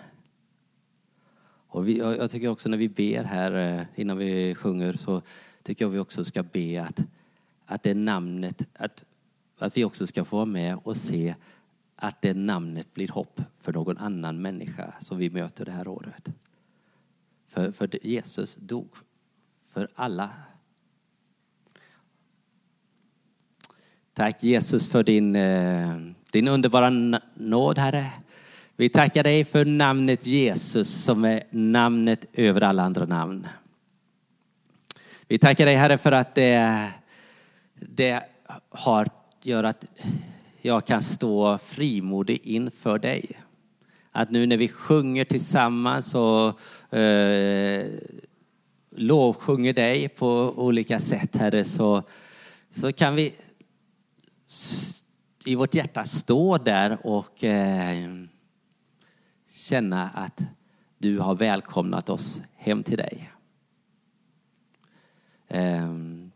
Och 1.72 1.88
vi, 1.88 1.98
jag 1.98 2.30
tycker 2.30 2.48
också 2.48 2.68
när 2.68 2.76
vi 2.76 2.88
ber 2.88 3.24
här 3.24 3.78
eh, 3.78 3.82
innan 3.94 4.18
vi 4.18 4.54
sjunger 4.54 4.92
så 4.92 5.22
tycker 5.62 5.84
jag 5.84 5.90
vi 5.90 5.98
också 5.98 6.24
ska 6.24 6.42
be 6.42 6.82
att, 6.82 7.00
att 7.66 7.82
det 7.82 7.94
namnet, 7.94 8.62
att, 8.74 9.04
att 9.58 9.76
vi 9.76 9.84
också 9.84 10.06
ska 10.06 10.24
få 10.24 10.36
vara 10.36 10.46
med 10.46 10.78
och 10.82 10.96
se 10.96 11.34
att 11.96 12.22
det 12.22 12.34
namnet 12.34 12.94
blir 12.94 13.08
hopp 13.08 13.40
för 13.60 13.72
någon 13.72 13.98
annan 13.98 14.42
människa 14.42 14.94
som 15.00 15.18
vi 15.18 15.30
möter 15.30 15.64
det 15.64 15.72
här 15.72 15.88
året. 15.88 16.32
För, 17.48 17.72
för 17.72 18.06
Jesus 18.06 18.56
dog 18.56 18.88
för 19.68 19.88
alla 19.94 20.30
Tack 24.14 24.42
Jesus 24.42 24.88
för 24.88 25.02
din, 25.02 25.36
eh, 25.36 25.96
din 26.32 26.48
underbara 26.48 26.90
nåd, 27.34 27.78
Herre. 27.78 28.12
Vi 28.82 28.88
tackar 28.88 29.22
dig 29.22 29.44
för 29.44 29.64
namnet 29.64 30.26
Jesus 30.26 30.88
som 30.88 31.24
är 31.24 31.42
namnet 31.50 32.24
över 32.32 32.60
alla 32.60 32.82
andra 32.82 33.06
namn. 33.06 33.46
Vi 35.28 35.38
tackar 35.38 35.66
dig 35.66 35.76
Herre 35.76 35.98
för 35.98 36.12
att 36.12 36.34
det, 36.34 36.90
det 37.74 38.22
har, 38.68 39.08
gör 39.42 39.64
att 39.64 39.84
jag 40.62 40.86
kan 40.86 41.02
stå 41.02 41.58
frimodig 41.58 42.40
inför 42.44 42.98
dig. 42.98 43.40
Att 44.12 44.30
nu 44.30 44.46
när 44.46 44.56
vi 44.56 44.68
sjunger 44.68 45.24
tillsammans 45.24 46.14
och 46.14 46.94
eh, 46.98 47.86
lovsjunger 48.90 49.72
dig 49.72 50.08
på 50.08 50.54
olika 50.56 51.00
sätt 51.00 51.36
Herre 51.36 51.64
så, 51.64 52.02
så 52.74 52.92
kan 52.92 53.14
vi 53.14 53.34
i 55.44 55.54
vårt 55.54 55.74
hjärta 55.74 56.04
stå 56.04 56.58
där 56.58 57.06
och 57.06 57.44
eh, 57.44 58.22
känna 59.62 60.08
att 60.08 60.42
du 60.98 61.18
har 61.18 61.34
välkomnat 61.34 62.08
oss 62.08 62.42
hem 62.56 62.82
till 62.82 62.96
dig. 62.96 63.30
Ehm, 65.48 66.30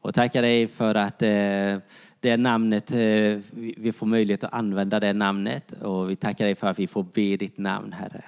och 0.00 0.14
tacka 0.14 0.40
dig 0.40 0.68
för 0.68 0.94
att 0.94 1.22
eh, 1.22 1.78
det 2.20 2.36
namnet, 2.36 2.90
eh, 2.90 3.38
vi 3.76 3.92
får 3.94 4.06
möjlighet 4.06 4.44
att 4.44 4.52
använda 4.52 5.00
det 5.00 5.12
namnet 5.12 5.72
och 5.72 6.10
vi 6.10 6.16
tackar 6.16 6.44
dig 6.44 6.54
för 6.54 6.66
att 6.66 6.78
vi 6.78 6.86
får 6.86 7.02
be 7.02 7.36
ditt 7.36 7.58
namn, 7.58 7.92
Herre. 7.92 8.24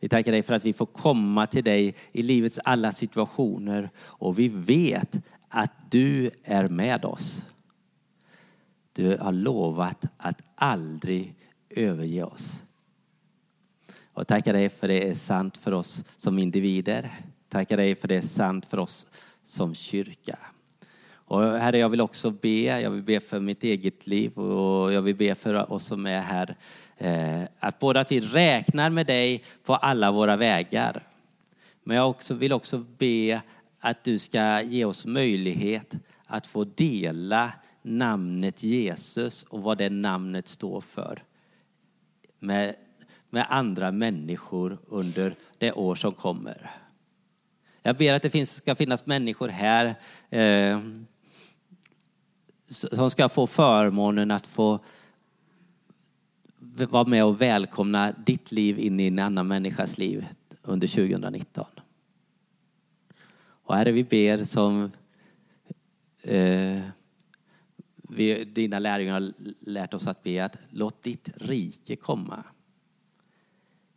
Vi 0.00 0.08
tackar 0.08 0.32
dig 0.32 0.42
för 0.42 0.54
att 0.54 0.64
vi 0.64 0.72
får 0.72 0.86
komma 0.86 1.46
till 1.46 1.64
dig 1.64 1.94
i 2.12 2.22
livets 2.22 2.60
alla 2.64 2.92
situationer 2.92 3.90
och 3.98 4.38
vi 4.38 4.48
vet 4.48 5.16
att 5.48 5.72
du 5.90 6.30
är 6.44 6.68
med 6.68 7.04
oss. 7.04 7.44
Du 8.92 9.16
har 9.16 9.32
lovat 9.32 10.04
att 10.16 10.42
aldrig 10.54 11.34
överge 11.70 12.22
oss. 12.22 12.62
Och 14.16 14.26
tackar 14.26 14.52
dig 14.52 14.68
för 14.68 14.88
det 14.88 15.08
är 15.08 15.14
sant 15.14 15.56
för 15.56 15.72
oss 15.72 16.04
som 16.16 16.38
individer. 16.38 17.10
Tackar 17.48 17.76
dig 17.76 17.94
för 17.94 18.08
det 18.08 18.16
är 18.16 18.20
sant 18.20 18.66
för 18.66 18.78
oss 18.78 19.06
som 19.42 19.74
kyrka. 19.74 20.38
Och 21.14 21.42
Herre, 21.42 21.78
jag 21.78 21.88
vill 21.88 22.00
också 22.00 22.30
be, 22.30 22.80
jag 22.80 22.90
vill 22.90 23.02
be 23.02 23.20
för 23.20 23.40
mitt 23.40 23.62
eget 23.62 24.06
liv 24.06 24.38
och 24.38 24.92
jag 24.92 25.02
vill 25.02 25.16
be 25.16 25.34
för 25.34 25.72
oss 25.72 25.84
som 25.84 26.06
är 26.06 26.20
här. 26.20 26.56
Eh, 26.98 27.48
att 27.58 27.78
både 27.78 28.00
att 28.00 28.12
vi 28.12 28.20
räknar 28.20 28.90
med 28.90 29.06
dig 29.06 29.44
på 29.64 29.74
alla 29.74 30.10
våra 30.10 30.36
vägar. 30.36 31.02
Men 31.84 31.96
jag 31.96 32.10
också 32.10 32.34
vill 32.34 32.52
också 32.52 32.84
be 32.98 33.42
att 33.80 34.04
du 34.04 34.18
ska 34.18 34.62
ge 34.62 34.84
oss 34.84 35.06
möjlighet 35.06 35.94
att 36.26 36.46
få 36.46 36.64
dela 36.64 37.52
namnet 37.82 38.62
Jesus 38.62 39.42
och 39.42 39.62
vad 39.62 39.78
det 39.78 39.90
namnet 39.90 40.48
står 40.48 40.80
för 40.80 41.22
med, 42.38 42.74
med 43.30 43.46
andra 43.48 43.92
människor 43.92 44.78
under 44.86 45.34
det 45.58 45.72
år 45.72 45.94
som 45.94 46.12
kommer. 46.12 46.70
Jag 47.82 47.96
ber 47.96 48.14
att 48.14 48.22
det 48.22 48.30
finns, 48.30 48.54
ska 48.54 48.74
finnas 48.74 49.06
människor 49.06 49.48
här 49.48 49.94
eh, 50.30 50.80
som 52.68 53.10
ska 53.10 53.28
få 53.28 53.46
förmånen 53.46 54.30
att 54.30 54.46
få 54.46 54.78
vara 56.88 57.04
med 57.04 57.24
och 57.24 57.40
välkomna 57.40 58.12
ditt 58.26 58.52
liv 58.52 58.78
in 58.78 59.00
i 59.00 59.06
en 59.06 59.18
annan 59.18 59.48
människas 59.48 59.98
liv 59.98 60.26
under 60.62 60.88
2019. 60.88 61.66
Och 63.66 63.76
Herre, 63.76 63.92
vi 63.92 64.04
ber 64.04 64.44
som 64.44 64.90
eh, 66.22 66.80
vi, 68.08 68.44
dina 68.44 68.78
lärjungar 68.78 69.12
har 69.12 69.32
lärt 69.60 69.94
oss 69.94 70.06
att 70.06 70.22
be 70.22 70.44
att 70.44 70.56
låt 70.70 71.02
ditt 71.02 71.28
rike 71.34 71.96
komma. 71.96 72.44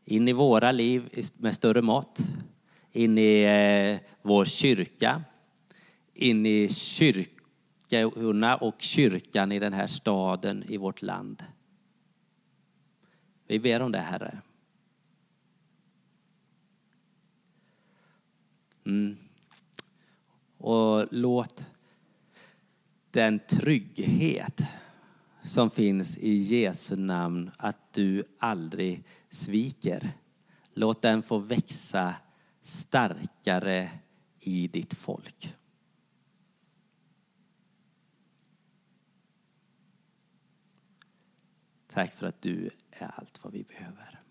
In 0.09 0.27
i 0.27 0.33
våra 0.33 0.71
liv 0.71 1.09
med 1.37 1.55
större 1.55 1.81
mått, 1.81 2.19
in 2.91 3.17
i 3.17 3.41
eh, 3.43 3.99
vår 4.21 4.45
kyrka, 4.45 5.23
in 6.13 6.45
i 6.45 6.69
kyrkorna 6.69 8.55
och 8.55 8.75
kyrkan 8.81 9.51
i 9.51 9.59
den 9.59 9.73
här 9.73 9.87
staden, 9.87 10.63
i 10.67 10.77
vårt 10.77 11.01
land. 11.01 11.43
Vi 13.47 13.59
ber 13.59 13.81
om 13.81 13.91
det, 13.91 13.99
Herre. 13.99 14.41
Mm. 18.85 19.17
Och 20.57 21.07
låt 21.11 21.65
den 23.11 23.39
trygghet 23.39 24.61
som 25.43 25.69
finns 25.69 26.17
i 26.17 26.35
Jesu 26.35 26.95
namn, 26.95 27.51
att 27.57 27.93
du 27.93 28.23
aldrig 28.39 29.03
sviker. 29.29 30.11
Låt 30.73 31.01
den 31.01 31.23
få 31.23 31.37
växa 31.37 32.15
starkare 32.61 33.91
i 34.39 34.67
ditt 34.67 34.93
folk. 34.93 35.55
Tack 41.87 42.13
för 42.13 42.27
att 42.27 42.41
du 42.41 42.69
är 42.91 43.11
allt 43.15 43.43
vad 43.43 43.53
vi 43.53 43.63
behöver. 43.63 44.21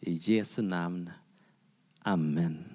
I 0.00 0.12
Jesu 0.12 0.62
namn. 0.62 1.10
Amen. 1.98 2.73